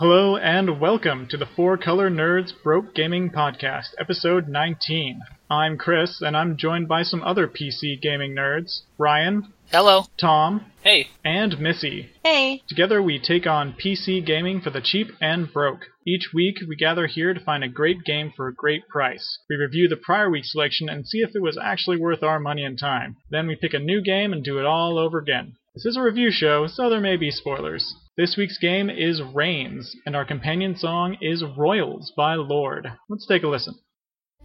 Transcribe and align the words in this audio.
Hello 0.00 0.38
and 0.38 0.80
welcome 0.80 1.26
to 1.28 1.36
the 1.36 1.44
Four 1.44 1.76
Color 1.76 2.08
Nerds 2.10 2.52
Broke 2.64 2.94
Gaming 2.94 3.28
Podcast, 3.28 3.88
episode 3.98 4.48
19. 4.48 5.20
I'm 5.50 5.76
Chris, 5.76 6.22
and 6.22 6.34
I'm 6.34 6.56
joined 6.56 6.88
by 6.88 7.02
some 7.02 7.22
other 7.22 7.46
PC 7.46 8.00
gaming 8.00 8.34
nerds 8.34 8.80
Ryan, 8.96 9.52
Hello. 9.70 10.04
Tom, 10.18 10.64
Hey. 10.80 11.08
and 11.22 11.60
Missy. 11.60 12.08
Hey. 12.24 12.62
Together 12.66 13.02
we 13.02 13.18
take 13.18 13.46
on 13.46 13.74
PC 13.74 14.24
gaming 14.24 14.62
for 14.62 14.70
the 14.70 14.80
cheap 14.80 15.08
and 15.20 15.52
broke. 15.52 15.82
Each 16.06 16.30
week 16.32 16.56
we 16.66 16.76
gather 16.76 17.06
here 17.06 17.34
to 17.34 17.40
find 17.44 17.62
a 17.62 17.68
great 17.68 18.02
game 18.02 18.32
for 18.34 18.48
a 18.48 18.54
great 18.54 18.88
price. 18.88 19.38
We 19.50 19.56
review 19.56 19.86
the 19.86 19.96
prior 19.98 20.30
week's 20.30 20.52
selection 20.52 20.88
and 20.88 21.06
see 21.06 21.18
if 21.18 21.36
it 21.36 21.42
was 21.42 21.58
actually 21.62 21.98
worth 21.98 22.22
our 22.22 22.40
money 22.40 22.64
and 22.64 22.78
time. 22.78 23.16
Then 23.30 23.46
we 23.46 23.54
pick 23.54 23.74
a 23.74 23.78
new 23.78 24.00
game 24.02 24.32
and 24.32 24.42
do 24.42 24.58
it 24.58 24.64
all 24.64 24.98
over 24.98 25.18
again. 25.18 25.56
This 25.74 25.84
is 25.84 25.96
a 25.98 26.02
review 26.02 26.32
show, 26.32 26.66
so 26.66 26.88
there 26.90 27.00
may 27.00 27.16
be 27.16 27.30
spoilers. 27.30 27.94
This 28.20 28.36
week's 28.36 28.58
game 28.58 28.90
is 28.90 29.22
Reigns, 29.32 29.96
and 30.04 30.14
our 30.14 30.26
companion 30.26 30.76
song 30.76 31.16
is 31.22 31.42
Royals 31.56 32.12
by 32.14 32.34
Lorde. 32.34 32.86
Let's 33.08 33.26
take 33.26 33.44
a 33.44 33.48
listen. 33.48 33.74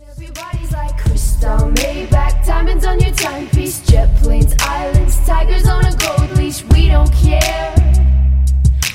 Everybody's 0.10 0.72
like 0.72 0.98
crystal, 0.98 1.74
Maybach, 1.74 2.46
diamonds 2.46 2.86
on 2.86 3.02
your 3.02 3.12
timepiece, 3.12 3.86
jet 3.86 4.16
planes, 4.22 4.56
islands, 4.62 5.18
tigers 5.26 5.68
on 5.68 5.84
a 5.84 5.94
gold 5.98 6.38
leash. 6.38 6.64
We 6.64 6.88
don't 6.88 7.12
care. 7.12 7.76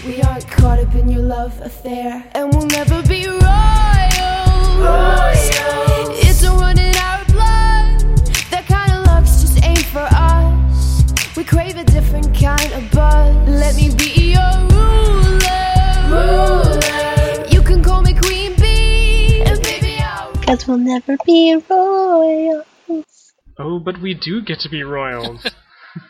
We 0.06 0.22
aren't 0.22 0.48
caught 0.48 0.78
up 0.78 0.94
in 0.94 1.10
your 1.10 1.24
love 1.24 1.60
affair, 1.60 2.24
and 2.32 2.50
we'll 2.54 2.64
never 2.64 3.02
be 3.02 3.26
royal. 3.26 3.38
It's 6.24 6.42
a 6.42 6.52
run 6.52 6.78
in 6.78 6.96
our 6.96 7.22
blood. 7.26 8.00
That 8.50 8.64
kind 8.66 8.92
of 8.92 9.04
luck's 9.04 9.42
just 9.42 9.62
ain't 9.62 9.84
for 9.84 10.08
us. 10.10 11.36
We 11.36 11.44
crave 11.44 11.76
a 11.76 11.84
different 11.84 12.34
kind 12.34 12.72
of 12.72 12.90
buzz. 12.92 13.36
Let 13.46 13.76
me 13.76 13.94
be 13.94 14.19
Because 20.50 20.66
we'll 20.66 20.78
never 20.78 21.16
be 21.24 21.56
royal. 21.70 22.64
Oh, 23.56 23.78
but 23.78 24.00
we 24.02 24.14
do 24.14 24.42
get 24.42 24.58
to 24.60 24.68
be 24.68 24.82
royals. 24.82 25.48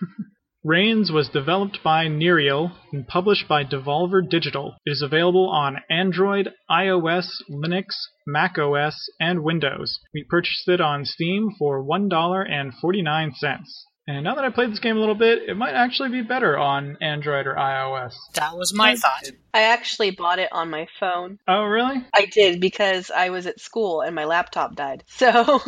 Reigns 0.65 1.13
was 1.13 1.29
developed 1.29 1.81
by 1.85 2.09
Nerial 2.09 2.73
and 2.91 3.07
published 3.07 3.47
by 3.49 3.65
Devolver 3.65 4.27
Digital. 4.27 4.77
It 4.87 4.93
is 4.93 5.03
available 5.03 5.51
on 5.51 5.83
Android, 5.91 6.55
iOS, 6.71 7.27
Linux, 7.51 7.89
Mac 8.27 8.57
OS, 8.57 9.11
and 9.21 9.43
Windows. 9.43 10.01
We 10.15 10.25
purchased 10.25 10.69
it 10.69 10.81
on 10.81 11.05
Steam 11.05 11.51
for 11.59 11.85
$1.49. 11.85 13.63
And 14.07 14.25
now 14.25 14.35
that 14.35 14.45
I 14.45 14.51
played 14.51 14.73
this 14.73 14.79
game 14.79 14.97
a 14.97 15.01
little 15.01 15.15
bit, 15.15 15.49
it 15.49 15.57
might 15.57 15.75
actually 15.75 16.09
be 16.09 16.23
better 16.23 16.59
on 16.59 16.97
Android 17.01 17.47
or 17.47 17.55
iOS. 17.55 18.15
That 18.35 18.57
was 18.57 18.75
my 18.75 18.97
thought. 18.97 19.31
I 19.53 19.63
actually 19.63 20.11
bought 20.11 20.39
it 20.39 20.51
on 20.53 20.71
my 20.71 20.89
phone. 20.99 21.39
Oh, 21.47 21.65
really? 21.65 22.05
I 22.15 22.27
did 22.27 22.61
because 22.61 23.11
I 23.11 23.31
was 23.31 23.47
at 23.47 23.61
school 23.61 24.01
and 24.01 24.15
my 24.15 24.25
laptop 24.25 24.75
died. 24.75 25.05
So 25.21 25.61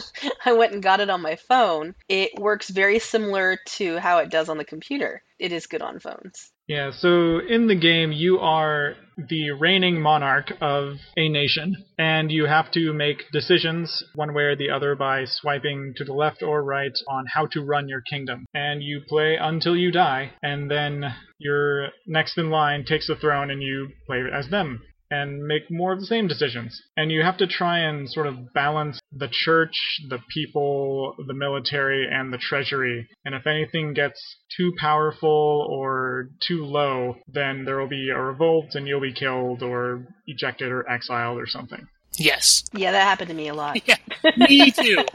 I 0.47 0.55
went 0.55 0.72
and 0.72 0.83
got 0.83 1.00
it 1.00 1.11
on 1.11 1.20
my 1.20 1.36
phone. 1.36 1.94
It 2.08 2.39
works 2.39 2.70
very 2.70 2.98
similar 2.98 3.58
to 3.77 3.98
how 3.98 4.19
it 4.19 4.30
does 4.30 4.48
on 4.48 4.56
the 4.56 4.64
computer. 4.64 5.22
It 5.39 5.52
is 5.52 5.67
good 5.67 5.83
on 5.83 5.98
phones. 5.98 6.50
Yeah, 6.68 6.91
so 6.92 7.41
in 7.41 7.66
the 7.66 7.74
game, 7.74 8.12
you 8.12 8.38
are 8.38 8.94
the 9.28 9.50
reigning 9.50 10.00
monarch 10.00 10.52
of 10.60 10.94
a 11.16 11.28
nation, 11.28 11.84
and 11.98 12.30
you 12.30 12.46
have 12.46 12.70
to 12.72 12.92
make 12.92 13.30
decisions 13.32 14.02
one 14.14 14.32
way 14.32 14.44
or 14.44 14.56
the 14.56 14.70
other 14.70 14.94
by 14.94 15.24
swiping 15.27 15.92
to 15.96 16.05
the 16.05 16.12
left 16.12 16.42
or 16.42 16.62
right 16.62 16.96
on 17.08 17.27
how 17.27 17.46
to 17.46 17.64
run 17.64 17.88
your 17.88 18.00
kingdom. 18.00 18.46
And 18.55 18.83
you 18.83 19.02
play 19.06 19.36
until 19.36 19.77
you 19.77 19.90
die, 19.90 20.33
and 20.42 20.70
then 20.70 21.14
your 21.38 21.90
next 22.06 22.38
in 22.38 22.48
line 22.48 22.84
takes 22.84 23.08
the 23.08 23.16
throne 23.16 23.50
and 23.50 23.62
you 23.62 23.90
play 24.06 24.22
as 24.33 24.48
them 24.48 24.83
and 25.12 25.46
make 25.46 25.70
more 25.70 25.92
of 25.92 26.00
the 26.00 26.06
same 26.06 26.27
decisions. 26.27 26.80
And 26.96 27.12
you 27.12 27.22
have 27.22 27.36
to 27.36 27.46
try 27.46 27.80
and 27.80 28.08
sort 28.08 28.27
of 28.27 28.55
balance 28.55 28.98
the 29.12 29.28
church, 29.30 30.00
the 30.08 30.20
people, 30.32 31.14
the 31.27 31.34
military, 31.34 32.08
and 32.10 32.32
the 32.32 32.38
treasury. 32.38 33.08
And 33.27 33.34
if 33.34 33.46
anything 33.46 33.92
gets 33.92 34.18
too 34.56 34.73
powerful 34.78 35.67
or 35.70 36.30
too 36.48 36.64
low, 36.64 37.17
then 37.28 37.67
there 37.67 37.78
will 37.78 37.89
be 37.89 38.08
a 38.08 38.18
revolt 38.18 38.74
and 38.74 38.89
you'll 38.89 39.02
be 39.02 39.12
killed 39.12 39.62
or 39.62 40.06
ejected 40.27 40.73
or 40.73 40.89
exiled 40.89 41.39
or 41.39 41.46
something. 41.46 41.86
Yes. 42.18 42.64
Yeah, 42.73 42.92
that 42.92 43.02
happened 43.02 43.28
to 43.28 43.34
me 43.34 43.48
a 43.48 43.55
lot. 43.55 43.80
Yeah. 43.86 43.96
Me 44.36 44.70
too. 44.70 45.05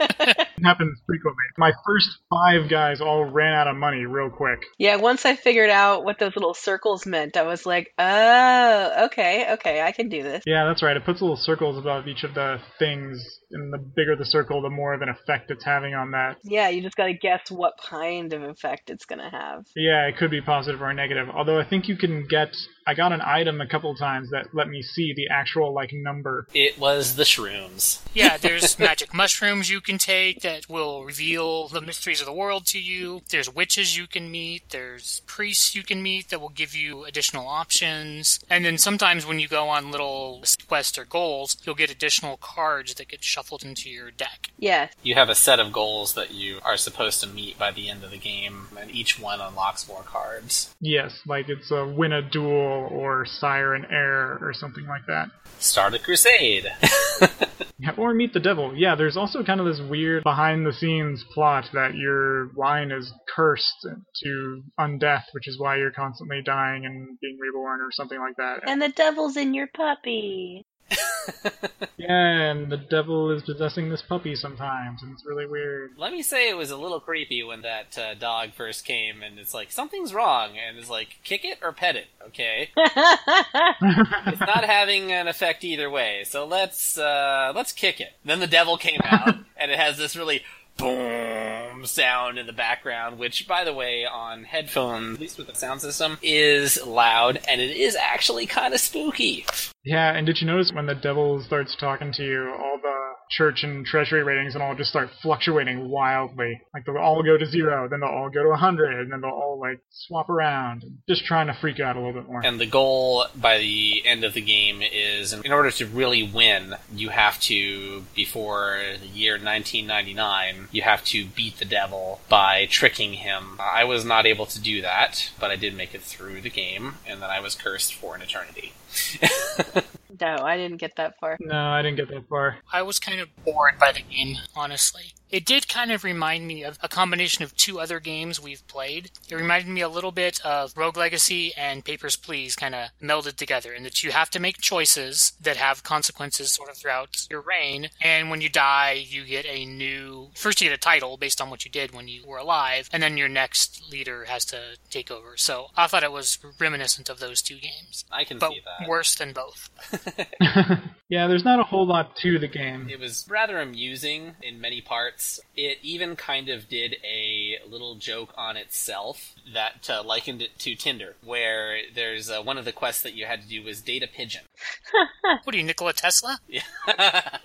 It 0.58 0.64
happens 0.64 0.98
frequently. 1.06 1.44
My 1.56 1.72
first 1.86 2.08
five 2.28 2.68
guys 2.68 3.00
all 3.00 3.24
ran 3.24 3.54
out 3.54 3.68
of 3.68 3.76
money 3.76 4.06
real 4.06 4.28
quick. 4.28 4.58
Yeah, 4.76 4.96
once 4.96 5.24
I 5.24 5.36
figured 5.36 5.70
out 5.70 6.02
what 6.02 6.18
those 6.18 6.34
little 6.34 6.52
circles 6.52 7.06
meant, 7.06 7.36
I 7.36 7.42
was 7.42 7.64
like, 7.64 7.94
oh, 7.96 9.04
okay, 9.06 9.52
okay, 9.52 9.82
I 9.82 9.92
can 9.92 10.08
do 10.08 10.24
this. 10.24 10.42
Yeah, 10.46 10.64
that's 10.66 10.82
right. 10.82 10.96
It 10.96 11.04
puts 11.04 11.20
little 11.20 11.36
circles 11.36 11.78
above 11.78 12.08
each 12.08 12.24
of 12.24 12.34
the 12.34 12.58
things, 12.80 13.24
and 13.52 13.72
the 13.72 13.78
bigger 13.78 14.16
the 14.16 14.24
circle, 14.24 14.60
the 14.60 14.68
more 14.68 14.94
of 14.94 15.02
an 15.02 15.08
effect 15.08 15.52
it's 15.52 15.64
having 15.64 15.94
on 15.94 16.10
that. 16.10 16.38
Yeah, 16.42 16.68
you 16.70 16.82
just 16.82 16.96
gotta 16.96 17.14
guess 17.14 17.52
what 17.52 17.74
kind 17.88 18.32
of 18.32 18.42
effect 18.42 18.90
it's 18.90 19.04
gonna 19.04 19.30
have. 19.30 19.64
Yeah, 19.76 20.08
it 20.08 20.16
could 20.16 20.32
be 20.32 20.40
positive 20.40 20.82
or 20.82 20.92
negative. 20.92 21.28
Although 21.32 21.60
I 21.60 21.68
think 21.68 21.86
you 21.86 21.96
can 21.96 22.26
get. 22.26 22.48
I 22.84 22.94
got 22.94 23.12
an 23.12 23.20
item 23.20 23.60
a 23.60 23.68
couple 23.68 23.90
of 23.92 23.98
times 23.98 24.30
that 24.30 24.46
let 24.54 24.66
me 24.66 24.82
see 24.82 25.12
the 25.14 25.28
actual 25.32 25.72
like 25.74 25.90
number. 25.92 26.48
It 26.54 26.78
was 26.78 26.87
the 26.96 27.22
shrooms. 27.24 28.00
yeah, 28.14 28.36
there's 28.40 28.78
magic 28.78 29.12
mushrooms 29.14 29.70
you 29.70 29.80
can 29.80 29.98
take 29.98 30.40
that 30.40 30.68
will 30.68 31.04
reveal 31.04 31.68
the 31.68 31.80
mysteries 31.80 32.20
of 32.20 32.26
the 32.26 32.32
world 32.32 32.66
to 32.66 32.78
you. 32.80 33.22
There's 33.30 33.52
witches 33.54 33.96
you 33.96 34.06
can 34.06 34.30
meet. 34.30 34.70
There's 34.70 35.20
priests 35.26 35.74
you 35.74 35.82
can 35.82 36.02
meet 36.02 36.30
that 36.30 36.40
will 36.40 36.48
give 36.48 36.74
you 36.74 37.04
additional 37.04 37.46
options. 37.46 38.40
And 38.50 38.64
then 38.64 38.78
sometimes 38.78 39.26
when 39.26 39.38
you 39.38 39.48
go 39.48 39.68
on 39.68 39.90
little 39.90 40.42
quests 40.66 40.98
or 40.98 41.04
goals, 41.04 41.56
you'll 41.64 41.74
get 41.74 41.90
additional 41.90 42.36
cards 42.38 42.94
that 42.94 43.08
get 43.08 43.22
shuffled 43.22 43.62
into 43.64 43.90
your 43.90 44.10
deck. 44.10 44.50
Yeah, 44.58 44.88
You 45.02 45.14
have 45.14 45.28
a 45.28 45.34
set 45.34 45.60
of 45.60 45.72
goals 45.72 46.14
that 46.14 46.32
you 46.32 46.58
are 46.64 46.76
supposed 46.76 47.20
to 47.20 47.26
meet 47.28 47.58
by 47.58 47.70
the 47.70 47.88
end 47.88 48.02
of 48.04 48.10
the 48.10 48.18
game, 48.18 48.68
and 48.78 48.90
each 48.90 49.18
one 49.20 49.40
unlocks 49.40 49.86
more 49.88 50.02
cards. 50.02 50.74
Yes, 50.80 51.20
like 51.26 51.48
it's 51.48 51.70
a 51.70 51.86
win 51.86 52.12
a 52.12 52.22
duel 52.22 52.88
or 52.90 53.24
sire 53.26 53.74
an 53.74 53.86
heir 53.90 54.38
or 54.40 54.52
something 54.52 54.86
like 54.86 55.06
that. 55.06 55.28
Start 55.58 55.94
a 55.94 55.98
crusade. 55.98 56.70
Or 57.96 58.14
meet 58.14 58.32
the 58.32 58.40
devil. 58.40 58.74
Yeah, 58.76 58.94
there's 58.94 59.16
also 59.16 59.42
kind 59.42 59.60
of 59.60 59.66
this 59.66 59.80
weird 59.80 60.22
behind 60.22 60.64
the 60.64 60.72
scenes 60.72 61.24
plot 61.34 61.68
that 61.72 61.94
your 61.94 62.50
line 62.54 62.92
is 62.92 63.12
cursed 63.34 63.86
to 64.22 64.62
undeath, 64.78 65.24
which 65.32 65.48
is 65.48 65.58
why 65.58 65.76
you're 65.76 65.90
constantly 65.90 66.40
dying 66.44 66.86
and 66.86 67.18
being 67.20 67.38
reborn 67.40 67.80
or 67.80 67.88
something 67.90 68.18
like 68.18 68.36
that. 68.36 68.68
and 68.68 68.80
the 68.80 68.88
devil's 68.88 69.36
in 69.36 69.54
your 69.54 69.66
puppy. 69.66 70.64
Yeah, 71.98 72.50
and 72.50 72.70
the 72.70 72.76
devil 72.76 73.32
is 73.32 73.42
possessing 73.42 73.90
this 73.90 74.02
puppy 74.02 74.36
sometimes, 74.36 75.02
and 75.02 75.12
it's 75.12 75.26
really 75.26 75.46
weird. 75.46 75.90
Let 75.98 76.12
me 76.12 76.22
say 76.22 76.48
it 76.48 76.56
was 76.56 76.70
a 76.70 76.76
little 76.76 77.00
creepy 77.00 77.42
when 77.42 77.62
that 77.62 77.98
uh, 77.98 78.14
dog 78.14 78.54
first 78.54 78.84
came, 78.84 79.20
and 79.22 79.36
it's 79.36 79.52
like 79.52 79.72
something's 79.72 80.14
wrong, 80.14 80.52
and 80.56 80.78
it's 80.78 80.88
like 80.88 81.18
kick 81.24 81.44
it 81.44 81.58
or 81.60 81.72
pet 81.72 81.96
it. 81.96 82.06
Okay, 82.28 82.70
it's 82.76 84.40
not 84.40 84.64
having 84.64 85.10
an 85.10 85.26
effect 85.26 85.64
either 85.64 85.90
way. 85.90 86.22
So 86.24 86.46
let's 86.46 86.96
uh, 86.96 87.52
let's 87.54 87.72
kick 87.72 88.00
it. 88.00 88.12
Then 88.24 88.38
the 88.38 88.46
devil 88.46 88.78
came 88.78 89.00
out, 89.04 89.34
and 89.56 89.70
it 89.72 89.78
has 89.78 89.98
this 89.98 90.16
really 90.16 90.42
boom 90.76 91.67
sound 91.86 92.38
in 92.38 92.46
the 92.46 92.52
background, 92.52 93.18
which, 93.18 93.46
by 93.46 93.64
the 93.64 93.72
way, 93.72 94.04
on 94.04 94.44
headphones, 94.44 95.16
at 95.16 95.20
least 95.20 95.38
with 95.38 95.46
the 95.46 95.54
sound 95.54 95.80
system, 95.80 96.18
is 96.22 96.84
loud, 96.84 97.40
and 97.48 97.60
it 97.60 97.76
is 97.76 97.96
actually 97.96 98.46
kind 98.46 98.74
of 98.74 98.80
spooky. 98.80 99.44
Yeah, 99.84 100.12
and 100.14 100.26
did 100.26 100.40
you 100.40 100.46
notice 100.46 100.72
when 100.72 100.86
the 100.86 100.94
devil 100.94 101.42
starts 101.42 101.76
talking 101.76 102.12
to 102.12 102.22
you, 102.22 102.54
all 102.58 102.78
the 102.82 103.07
church 103.30 103.62
and 103.62 103.84
treasury 103.84 104.22
ratings 104.22 104.54
and 104.54 104.62
all 104.62 104.74
just 104.74 104.90
start 104.90 105.10
fluctuating 105.22 105.88
wildly? 105.88 106.60
Like 106.72 106.84
they'll 106.84 106.98
all 106.98 107.22
go 107.22 107.36
to 107.36 107.46
zero, 107.46 107.88
then 107.88 108.00
they'll 108.00 108.10
all 108.10 108.30
go 108.30 108.42
to 108.42 108.50
100, 108.50 109.00
and 109.00 109.12
then 109.12 109.20
they'll 109.20 109.30
all 109.30 109.58
like 109.60 109.80
swap 109.90 110.28
around. 110.30 110.84
Just 111.08 111.24
trying 111.24 111.46
to 111.48 111.54
freak 111.60 111.80
out 111.80 111.96
a 111.96 112.00
little 112.00 112.20
bit 112.20 112.28
more. 112.28 112.44
And 112.44 112.60
the 112.60 112.66
goal 112.66 113.26
by 113.34 113.58
the 113.58 114.02
end 114.04 114.24
of 114.24 114.34
the 114.34 114.40
game 114.40 114.82
is 114.82 115.32
in 115.32 115.52
order 115.52 115.70
to 115.70 115.86
really 115.86 116.22
win, 116.22 116.76
you 116.92 117.10
have 117.10 117.40
to, 117.40 118.04
before 118.14 118.80
the 119.00 119.06
year 119.06 119.34
1999, 119.34 120.68
you 120.70 120.82
have 120.82 121.04
to 121.06 121.26
beat 121.26 121.58
the 121.58 121.64
devil 121.64 122.20
by 122.28 122.66
tricking 122.66 123.14
him. 123.14 123.58
I 123.60 123.84
was 123.84 124.04
not 124.04 124.26
able 124.26 124.46
to 124.46 124.60
do 124.60 124.82
that, 124.82 125.30
but 125.38 125.50
I 125.50 125.56
did 125.56 125.74
make 125.74 125.94
it 125.94 126.02
through 126.02 126.40
the 126.40 126.50
game, 126.50 126.94
and 127.06 127.22
then 127.22 127.30
I 127.30 127.40
was 127.40 127.54
cursed 127.54 127.94
for 127.94 128.14
an 128.14 128.22
eternity. 128.22 128.72
No, 130.20 130.36
I 130.44 130.56
didn't 130.56 130.78
get 130.78 130.96
that 130.96 131.18
far. 131.18 131.36
No, 131.40 131.68
I 131.68 131.82
didn't 131.82 131.96
get 131.96 132.08
that 132.08 132.28
far. 132.28 132.58
I 132.72 132.82
was 132.82 132.98
kind 132.98 133.20
of 133.20 133.28
bored 133.44 133.78
by 133.78 133.92
the 133.92 134.00
game, 134.02 134.36
honestly. 134.56 135.12
It 135.30 135.44
did 135.44 135.68
kind 135.68 135.92
of 135.92 136.04
remind 136.04 136.46
me 136.46 136.64
of 136.64 136.78
a 136.82 136.88
combination 136.88 137.44
of 137.44 137.56
two 137.56 137.80
other 137.80 138.00
games 138.00 138.40
we've 138.40 138.66
played. 138.66 139.10
It 139.28 139.34
reminded 139.34 139.68
me 139.68 139.80
a 139.80 139.88
little 139.88 140.12
bit 140.12 140.40
of 140.44 140.76
Rogue 140.76 140.96
Legacy 140.96 141.52
and 141.56 141.84
Papers, 141.84 142.16
Please 142.16 142.56
kind 142.56 142.74
of 142.74 142.88
melded 143.02 143.36
together 143.36 143.72
in 143.72 143.82
that 143.82 144.02
you 144.02 144.10
have 144.10 144.30
to 144.30 144.40
make 144.40 144.58
choices 144.58 145.32
that 145.40 145.56
have 145.56 145.82
consequences 145.82 146.52
sort 146.52 146.70
of 146.70 146.76
throughout 146.76 147.26
your 147.30 147.40
reign. 147.40 147.90
And 148.00 148.30
when 148.30 148.40
you 148.40 148.48
die, 148.48 149.04
you 149.06 149.24
get 149.24 149.46
a 149.46 149.64
new, 149.64 150.30
first 150.34 150.60
you 150.60 150.68
get 150.68 150.74
a 150.74 150.80
title 150.80 151.16
based 151.16 151.40
on 151.40 151.50
what 151.50 151.64
you 151.64 151.70
did 151.70 151.94
when 151.94 152.08
you 152.08 152.26
were 152.26 152.38
alive, 152.38 152.88
and 152.92 153.02
then 153.02 153.16
your 153.16 153.28
next 153.28 153.82
leader 153.90 154.24
has 154.24 154.44
to 154.46 154.60
take 154.90 155.10
over. 155.10 155.36
So 155.36 155.68
I 155.76 155.86
thought 155.86 156.02
it 156.02 156.12
was 156.12 156.38
reminiscent 156.58 157.08
of 157.08 157.20
those 157.20 157.42
two 157.42 157.58
games, 157.58 158.04
I 158.10 158.24
can 158.24 158.38
but 158.38 158.50
see 158.52 158.62
that. 158.64 158.88
worse 158.88 159.14
than 159.14 159.32
both. 159.32 159.70
yeah, 161.08 161.26
there's 161.26 161.44
not 161.44 161.60
a 161.60 161.64
whole 161.64 161.86
lot 161.86 162.16
to 162.16 162.38
the 162.38 162.48
game. 162.48 162.88
It 162.90 162.98
was 163.00 163.26
rather 163.28 163.60
amusing 163.60 164.34
in 164.42 164.60
many 164.60 164.80
parts. 164.80 165.17
It 165.56 165.78
even 165.82 166.16
kind 166.16 166.48
of 166.48 166.68
did 166.68 166.96
a 167.04 167.56
little 167.68 167.94
joke 167.96 168.32
on 168.36 168.56
itself 168.56 169.34
that 169.52 169.88
uh, 169.90 170.02
likened 170.02 170.42
it 170.42 170.58
to 170.60 170.74
Tinder, 170.74 171.16
where 171.24 171.78
there's 171.94 172.30
uh, 172.30 172.40
one 172.42 172.58
of 172.58 172.64
the 172.64 172.72
quests 172.72 173.02
that 173.02 173.14
you 173.14 173.26
had 173.26 173.42
to 173.42 173.48
do 173.48 173.62
was 173.62 173.80
date 173.80 174.02
a 174.02 174.06
pigeon. 174.08 174.42
What 175.44 175.54
are 175.54 175.58
you, 175.58 175.64
Nikola 175.64 175.92
Tesla? 175.92 176.38
Yeah. 176.48 176.62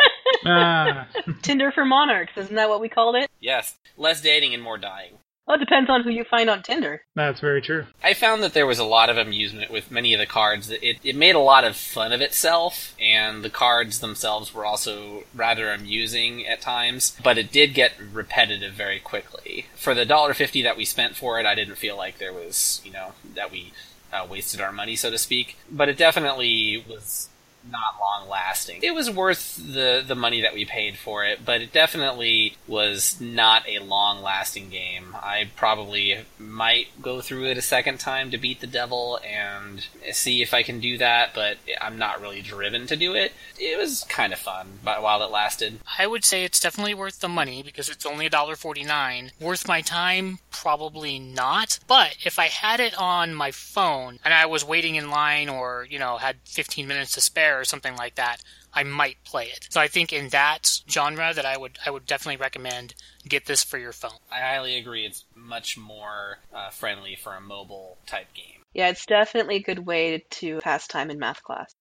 Ah, 0.45 1.07
Tinder 1.41 1.71
for 1.71 1.85
monarchs, 1.85 2.33
isn't 2.35 2.55
that 2.55 2.67
what 2.67 2.81
we 2.81 2.89
called 2.89 3.15
it? 3.15 3.29
yes, 3.39 3.75
less 3.97 4.19
dating 4.21 4.53
and 4.53 4.61
more 4.61 4.77
dying. 4.77 5.13
Well, 5.45 5.57
it 5.57 5.59
depends 5.59 5.89
on 5.89 6.03
who 6.03 6.09
you 6.09 6.23
find 6.23 6.49
on 6.49 6.63
Tinder. 6.63 7.03
that's 7.15 7.41
very 7.41 7.61
true. 7.61 7.85
I 8.01 8.13
found 8.13 8.41
that 8.43 8.53
there 8.53 8.65
was 8.65 8.79
a 8.79 8.85
lot 8.85 9.09
of 9.09 9.17
amusement 9.17 9.71
with 9.71 9.91
many 9.91 10.13
of 10.13 10.19
the 10.19 10.25
cards. 10.25 10.69
It, 10.69 10.99
it 11.03 11.15
made 11.17 11.35
a 11.35 11.39
lot 11.39 11.65
of 11.65 11.75
fun 11.75 12.13
of 12.13 12.21
itself, 12.21 12.95
and 12.99 13.43
the 13.43 13.49
cards 13.49 13.99
themselves 13.99 14.53
were 14.53 14.65
also 14.65 15.23
rather 15.35 15.69
amusing 15.71 16.47
at 16.47 16.61
times, 16.61 17.17
but 17.21 17.37
it 17.37 17.51
did 17.51 17.73
get 17.73 17.91
repetitive 17.99 18.73
very 18.73 18.99
quickly. 18.99 19.65
For 19.75 19.93
the 19.93 20.05
$1.50 20.05 20.63
that 20.63 20.77
we 20.77 20.85
spent 20.85 21.17
for 21.17 21.39
it, 21.39 21.45
I 21.45 21.55
didn't 21.55 21.75
feel 21.75 21.97
like 21.97 22.19
there 22.19 22.33
was, 22.33 22.81
you 22.85 22.91
know, 22.91 23.11
that 23.35 23.51
we 23.51 23.73
uh, 24.13 24.25
wasted 24.29 24.61
our 24.61 24.71
money, 24.71 24.95
so 24.95 25.11
to 25.11 25.17
speak, 25.17 25.57
but 25.69 25.89
it 25.89 25.97
definitely 25.97 26.85
was 26.87 27.29
not 27.69 27.95
long 27.99 28.29
lasting. 28.29 28.79
It 28.83 28.93
was 28.93 29.09
worth 29.09 29.55
the 29.55 30.03
the 30.05 30.15
money 30.15 30.41
that 30.41 30.53
we 30.53 30.65
paid 30.65 30.97
for 30.97 31.23
it, 31.25 31.45
but 31.45 31.61
it 31.61 31.71
definitely 31.71 32.55
was 32.67 33.19
not 33.21 33.67
a 33.67 33.79
long 33.79 34.21
lasting 34.21 34.69
game. 34.69 35.15
I 35.15 35.49
probably 35.55 36.19
might 36.37 36.87
go 37.01 37.21
through 37.21 37.45
it 37.45 37.57
a 37.57 37.61
second 37.61 37.99
time 37.99 38.31
to 38.31 38.37
beat 38.37 38.61
the 38.61 38.67
devil 38.67 39.19
and 39.25 39.85
see 40.11 40.41
if 40.41 40.53
I 40.53 40.63
can 40.63 40.79
do 40.79 40.97
that, 40.97 41.33
but 41.33 41.57
I'm 41.81 41.97
not 41.97 42.21
really 42.21 42.41
driven 42.41 42.87
to 42.87 42.95
do 42.95 43.13
it. 43.13 43.33
It 43.59 43.77
was 43.77 44.03
kind 44.09 44.33
of 44.33 44.39
fun 44.39 44.79
but 44.83 45.01
while 45.01 45.21
it 45.23 45.31
lasted. 45.31 45.79
I 45.97 46.07
would 46.07 46.25
say 46.25 46.43
it's 46.43 46.59
definitely 46.59 46.93
worth 46.93 47.19
the 47.19 47.29
money 47.29 47.63
because 47.63 47.89
it's 47.89 48.05
only 48.05 48.29
$1.49. 48.29 49.31
Worth 49.39 49.67
my 49.67 49.81
time? 49.81 50.39
Probably 50.51 51.19
not. 51.19 51.79
But 51.87 52.17
if 52.25 52.39
I 52.39 52.47
had 52.47 52.79
it 52.79 52.97
on 52.97 53.33
my 53.33 53.51
phone 53.51 54.19
and 54.23 54.33
I 54.33 54.45
was 54.45 54.65
waiting 54.65 54.95
in 54.95 55.09
line 55.09 55.49
or, 55.49 55.87
you 55.89 55.99
know, 55.99 56.17
had 56.17 56.37
15 56.45 56.87
minutes 56.87 57.13
to 57.13 57.21
spare 57.21 57.52
or 57.59 57.65
something 57.65 57.95
like 57.95 58.15
that, 58.15 58.41
I 58.73 58.83
might 58.83 59.17
play 59.23 59.45
it. 59.45 59.67
So 59.69 59.79
I 59.79 59.87
think 59.87 60.11
in 60.11 60.29
that 60.29 60.81
genre 60.89 61.33
that 61.33 61.45
I 61.45 61.57
would 61.57 61.79
I 61.85 61.91
would 61.91 62.05
definitely 62.05 62.37
recommend 62.37 62.95
get 63.27 63.45
this 63.45 63.63
for 63.63 63.77
your 63.77 63.93
phone. 63.93 64.19
I 64.31 64.39
highly 64.39 64.77
agree. 64.77 65.05
It's 65.05 65.25
much 65.35 65.77
more 65.77 66.39
uh, 66.53 66.69
friendly 66.69 67.15
for 67.15 67.33
a 67.35 67.41
mobile 67.41 67.97
type 68.05 68.27
game. 68.33 68.61
Yeah, 68.73 68.89
it's 68.89 69.05
definitely 69.05 69.57
a 69.57 69.61
good 69.61 69.85
way 69.85 70.25
to 70.31 70.59
pass 70.59 70.87
time 70.87 71.11
in 71.11 71.19
math 71.19 71.43
class. 71.43 71.73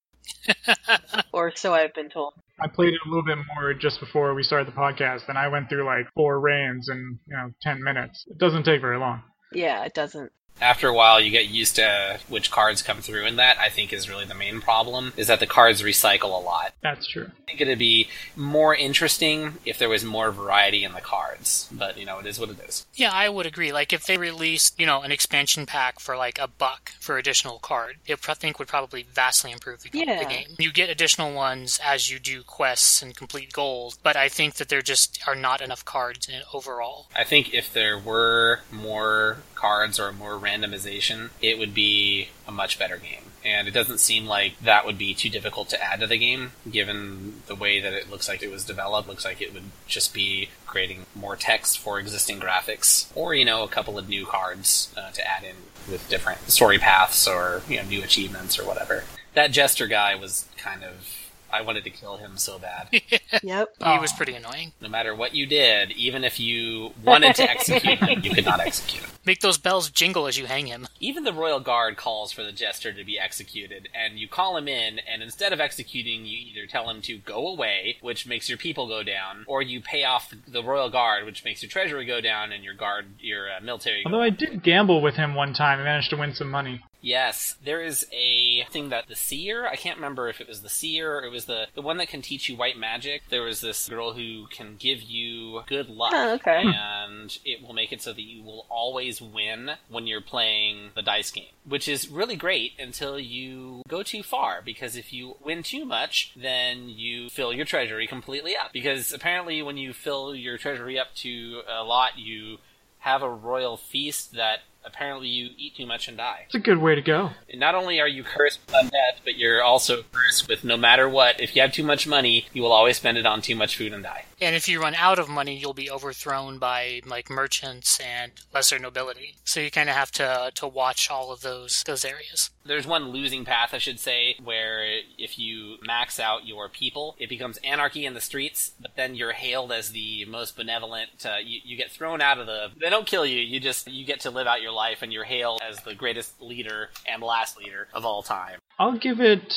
or 1.33 1.53
so 1.57 1.75
I've 1.75 1.95
been 1.95 2.11
told. 2.11 2.35
I 2.61 2.69
played 2.69 2.95
it 2.95 3.01
a 3.05 3.09
little 3.09 3.25
bit 3.25 3.39
more 3.57 3.75
just 3.75 3.99
before 3.99 4.35
we 4.35 4.43
started 4.43 4.69
the 4.69 4.73
podcast, 4.73 5.29
and 5.29 5.37
I 5.37 5.49
went 5.49 5.69
through 5.69 5.85
like 5.85 6.07
four 6.15 6.39
reigns 6.39 6.89
in 6.89 7.19
you 7.27 7.37
know 7.37 7.51
ten 7.61 7.83
minutes. 7.83 8.25
It 8.29 8.39
doesn't 8.39 8.65
take 8.65 8.81
very 8.81 8.99
long. 8.99 9.23
Yeah, 9.53 9.85
it 9.85 9.95
doesn't. 9.95 10.33
After 10.61 10.89
a 10.89 10.95
while 10.95 11.21
you 11.21 11.31
get 11.31 11.47
used 11.49 11.77
to 11.77 12.19
which 12.29 12.51
cards 12.51 12.83
come 12.83 12.99
through 13.01 13.25
and 13.27 13.39
that 13.39 13.59
i 13.59 13.69
think 13.69 13.93
is 13.93 14.09
really 14.09 14.25
the 14.25 14.35
main 14.35 14.61
problem 14.61 15.13
is 15.17 15.27
that 15.27 15.41
the 15.41 15.47
cards 15.47 15.83
recycle 15.83 16.25
a 16.39 16.45
lot 16.45 16.73
That's 16.83 17.07
true. 17.07 17.31
i 17.43 17.45
think 17.47 17.61
it'd 17.61 17.79
be 17.79 18.09
more 18.37 18.75
interesting 18.75 19.55
if 19.65 19.79
there 19.79 19.89
was 19.89 20.05
more 20.05 20.31
variety 20.31 20.85
in 20.85 20.93
the 20.93 21.01
cards 21.01 21.69
but 21.73 21.99
you 21.99 22.05
know 22.07 22.19
it 22.19 22.27
is 22.27 22.39
what 22.39 22.51
it 22.51 22.61
is 22.61 22.87
Yeah, 22.95 23.11
I 23.13 23.29
would 23.29 23.47
agree. 23.47 23.73
Like 23.73 23.93
if 23.93 24.07
they 24.07 24.17
released, 24.19 24.79
you 24.79 24.87
know, 24.87 25.01
an 25.03 25.11
expansion 25.13 25.67
pack 25.67 25.99
for 25.99 26.17
like 26.17 26.39
a 26.39 26.47
buck 26.49 26.93
for 27.01 27.17
additional 27.19 27.59
card, 27.59 27.97
it 28.07 28.19
I 28.29 28.35
think 28.35 28.59
would 28.59 28.69
probably 28.69 29.03
vastly 29.03 29.51
improve 29.53 29.83
the, 29.83 29.91
Yeah. 29.93 30.19
the 30.19 30.29
game. 30.29 30.49
You 30.59 30.73
get 30.73 30.91
additional 30.91 31.33
ones 31.35 31.81
as 31.85 32.11
you 32.11 32.19
do 32.19 32.43
quests 32.43 33.03
and 33.03 33.17
complete 33.17 33.53
goals, 33.53 33.99
but 34.03 34.17
I 34.17 34.29
think 34.29 34.55
that 34.55 34.69
there 34.69 34.83
just 34.83 35.21
are 35.27 35.35
not 35.35 35.61
enough 35.61 35.85
cards 35.85 36.29
in 36.29 36.35
it 36.35 36.45
overall. 36.53 37.07
i 37.17 37.25
think 37.25 37.53
if 37.55 37.73
there 37.73 37.99
were 37.99 38.61
more 38.71 39.39
cards 39.55 39.99
or 40.01 40.13
more 40.13 40.37
randomization 40.43 41.31
it 41.41 41.59
would 41.59 41.75
be 41.75 42.29
a 42.47 42.53
much 42.53 42.79
better 42.79 42.97
game. 42.97 43.23
And 43.45 43.67
it 43.67 43.73
doesn't 43.73 43.99
seem 43.99 44.27
like 44.27 44.59
that 44.61 44.87
would 44.87 44.99
be 44.99 45.15
too 45.15 45.29
difficult 45.29 45.69
to 45.71 45.83
add 45.83 46.01
to 46.01 46.07
the 46.07 46.17
game 46.17 46.53
given 46.71 47.43
the 47.47 47.57
way 47.57 47.81
that 47.81 47.93
it 47.93 48.09
looks 48.09 48.29
like 48.29 48.43
it 48.43 48.51
was 48.51 48.65
developed. 48.65 49.09
Looks 49.09 49.25
like 49.25 49.43
it 49.43 49.53
would 49.53 49.65
just 49.87 50.15
be 50.15 50.49
creating 50.67 51.07
more 51.15 51.35
text 51.35 51.79
for 51.79 51.99
existing 51.99 52.39
graphics 52.39 53.07
or 53.17 53.35
you 53.35 53.45
know 53.45 53.65
a 53.65 53.69
couple 53.69 53.99
of 53.99 54.09
new 54.09 54.27
cards 54.27 54.95
uh, 54.97 55.11
to 55.11 55.29
add 55.29 55.43
in 55.43 55.57
with 55.91 56.09
different 56.09 56.51
story 56.51 56.79
paths 56.79 57.27
or 57.27 57.63
you 57.69 57.79
know 57.79 57.89
new 57.89 58.03
achievements 58.03 58.59
or 58.59 58.65
whatever. 58.65 59.05
That 59.35 59.51
jester 59.51 59.87
guy 59.87 60.15
was 60.15 60.47
kind 60.57 60.85
of 60.85 61.22
i 61.53 61.61
wanted 61.61 61.85
to 61.85 61.91
kill 61.91 62.17
him 62.17 62.37
so 62.37 62.59
bad 62.59 62.89
Yep. 63.43 63.75
He 63.83 63.99
was 63.99 64.13
pretty 64.13 64.35
annoying. 64.35 64.73
no 64.81 64.89
matter 64.89 65.15
what 65.15 65.35
you 65.35 65.47
did 65.47 65.91
even 65.93 66.25
if 66.25 66.39
you 66.41 66.93
wanted 67.05 67.35
to 67.37 67.51
execute 67.51 67.99
him 67.99 68.21
you 68.23 68.31
could 68.31 68.45
not 68.45 68.61
execute 68.61 69.03
him 69.03 69.11
Make 69.25 69.41
those 69.41 69.57
bells 69.59 69.89
jingle 69.89 70.27
as 70.27 70.37
you 70.37 70.47
hang 70.47 70.67
him. 70.67 70.89
even 71.01 71.23
the 71.25 71.33
royal 71.33 71.61
guard 71.61 71.97
calls 71.97 72.33
for 72.33 72.43
the 72.43 72.53
jester 72.53 72.93
to 72.93 73.05
be 73.05 73.19
executed 73.19 73.89
and 73.95 74.19
you 74.19 74.29
call 74.29 74.57
him 74.57 74.67
in 74.69 74.99
and 75.01 75.23
instead 75.23 75.53
of 75.53 75.61
executing 75.61 76.27
you 76.27 76.39
either 76.39 76.67
tell 76.67 76.89
him 76.91 77.01
to 77.03 77.19
go 77.19 77.47
away 77.47 77.97
which 78.01 78.27
makes 78.27 78.49
your 78.49 78.59
people 78.59 78.87
go 78.89 79.03
down 79.03 79.45
or 79.47 79.63
you 79.63 79.81
pay 79.81 80.05
off 80.05 80.33
the 80.49 80.63
royal 80.63 80.91
guard 80.91 81.25
which 81.25 81.45
makes 81.45 81.63
your 81.63 81.71
treasury 81.71 82.05
go 82.05 82.21
down 82.21 82.53
and 82.53 82.65
your 82.65 82.75
guard 82.75 83.07
your 83.21 83.49
uh, 83.51 83.61
military 83.63 84.03
go 84.05 84.11
Although 84.11 84.23
I 84.25 84.31
did 84.31 84.63
gamble 84.63 85.01
with 85.01 85.15
him 85.17 85.35
one 85.35 85.55
time 85.55 85.79
and 85.79 85.85
managed 85.85 86.11
to 86.11 86.17
win 86.17 86.35
some 86.35 86.51
money. 86.51 86.81
Yes, 87.03 87.57
there 87.63 87.83
is 87.83 88.07
a 88.13 88.65
thing 88.71 88.91
that 88.91 89.09
the 89.09 89.17
seer, 89.17 89.67
I 89.67 89.75
can't 89.75 89.97
remember 89.97 90.29
if 90.29 90.41
it 90.41 90.49
was 90.49 90.63
the 90.63 90.69
seer 90.69 91.19
or 91.19 91.25
it 91.25 91.33
was 91.33 91.47
the, 91.47 91.67
the 91.75 91.83
one 91.83 91.97
that 91.97 92.09
can 92.09 92.23
teach 92.23 92.49
you 92.49 92.57
white 92.57 92.79
magic. 92.79 93.23
There 93.29 93.43
was 93.43 93.61
this 93.61 93.89
girl 93.89 94.13
who 94.13 94.47
can 94.47 94.77
give 94.79 95.03
you 95.03 95.63
good 95.67 95.89
luck. 95.91 96.13
Oh, 96.15 96.35
okay. 96.35 96.63
And 96.65 97.37
it 97.45 97.61
will 97.61 97.75
make 97.75 97.93
it 97.93 98.01
so 98.01 98.13
that 98.13 98.23
you 98.23 98.43
will 98.45 98.67
always 98.71 99.21
win 99.21 99.73
when 99.89 100.07
you're 100.07 100.21
playing 100.21 100.91
the 100.95 101.03
dice 101.03 101.33
game, 101.33 101.53
which 101.65 101.89
is 101.89 102.09
really 102.09 102.37
great 102.37 102.73
until 102.79 103.19
you 103.19 103.83
go 103.89 104.05
too 104.05 104.23
far 104.23 104.63
because 104.65 104.97
if 104.97 105.13
you 105.13 105.37
win 105.45 105.65
too 105.65 105.85
much, 105.85 106.33
then 106.37 106.89
you 106.89 107.29
fill 107.31 107.53
your 107.53 107.67
treasury 107.67 108.07
completely 108.07 108.55
up. 108.57 108.73
Because 108.73 109.13
apparently 109.13 109.61
when 109.61 109.77
you 109.77 109.93
fill 109.93 110.37
your 110.37 110.57
treasury 110.57 111.01
up 111.01 111.15
to 111.17 111.63
a 111.69 111.83
lot, 111.83 112.17
you 112.17 112.59
have 113.01 113.23
a 113.23 113.29
royal 113.29 113.77
feast 113.77 114.35
that 114.35 114.61
apparently 114.85 115.29
you 115.29 115.51
eat 115.57 115.77
too 115.77 115.87
much 115.87 116.09
and 116.09 116.17
die. 116.17 116.43
It's 116.47 116.55
a 116.55 116.61
good 116.61 116.79
way 116.79 116.95
to 116.95 117.03
go. 117.03 117.31
And 117.51 117.61
not 117.61 117.75
only 117.75 118.01
are 118.01 118.09
you 118.09 118.25
cursed 118.25 118.61
with 118.67 118.75
undeath, 118.75 119.21
but 119.25 119.37
you're 119.37 119.63
also 119.63 120.03
cursed 120.13 120.49
with 120.49 120.65
no 120.65 120.77
matter 120.77 121.09
what, 121.09 121.41
if 121.41 121.55
you 121.55 121.63
have 121.63 121.73
too 121.73 121.85
much 121.85 122.07
money, 122.07 122.47
you 122.53 122.63
will 122.63 122.73
always 122.73 122.97
spend 122.97 123.19
it 123.19 123.27
on 123.27 123.43
too 123.43 123.55
much 123.55 123.77
food 123.77 123.93
and 123.93 124.03
die. 124.03 124.25
And 124.41 124.57
if 124.57 124.69
you 124.69 124.81
run 124.81 124.95
out 124.97 125.19
of 125.19 125.29
money, 125.29 125.57
you'll 125.57 125.73
be 125.73 125.91
overthrown 125.91 126.59
by 126.59 127.01
like 127.07 127.31
merchants 127.31 128.01
and 128.01 128.33
lesser 128.53 128.79
nobility. 128.79 129.37
So 129.45 129.61
you 129.61 129.71
kind 129.71 129.89
of 129.89 129.95
have 129.95 130.11
to 130.13 130.51
to 130.57 130.67
watch 130.67 131.11
all 131.11 131.31
of 131.31 131.43
those 131.43 131.85
those 131.87 132.05
areas. 132.05 132.51
There's 132.65 132.87
one 132.87 133.11
losing 133.11 133.45
path, 133.45 133.75
I 133.75 133.79
should 133.79 133.99
say, 133.99 134.37
where 134.43 135.01
if 135.19 135.39
you 135.39 135.77
max 135.83 136.21
out 136.21 136.47
your 136.47 136.69
people, 136.69 137.17
it 137.19 137.29
becomes 137.29 137.59
anarchy 137.59 138.07
in 138.07 138.15
the 138.15 138.21
streets, 138.21 138.73
but 138.81 138.97
then 138.97 139.15
you're 139.15 139.33
hailed 139.33 139.73
as 139.73 139.91
the 139.91 140.25
most 140.27 140.57
benevolent. 140.57 141.25
Uh, 141.25 141.37
you, 141.43 141.61
you 141.65 141.77
get 141.77 141.91
thrown 141.91 142.21
out 142.21 142.39
of 142.39 142.47
the. 142.47 142.69
They 142.81 142.91
don't 142.91 143.07
kill 143.07 143.27
you, 143.27 143.41
you 143.41 143.61
just. 143.61 143.89
You 143.89 144.05
get 144.05 144.21
to 144.21 144.31
live 144.31 144.47
out 144.47 144.63
your 144.63 144.73
life, 144.73 145.03
and 145.03 145.13
you're 145.13 145.25
hailed 145.25 145.61
as 145.69 145.81
the 145.81 145.95
greatest 145.95 146.41
leader 146.41 146.91
and 147.07 147.23
last 147.23 147.59
leader 147.59 147.89
of 147.93 148.05
all 148.05 148.23
time. 148.23 148.59
I'll 148.79 148.99
give 148.99 149.21
it 149.21 149.53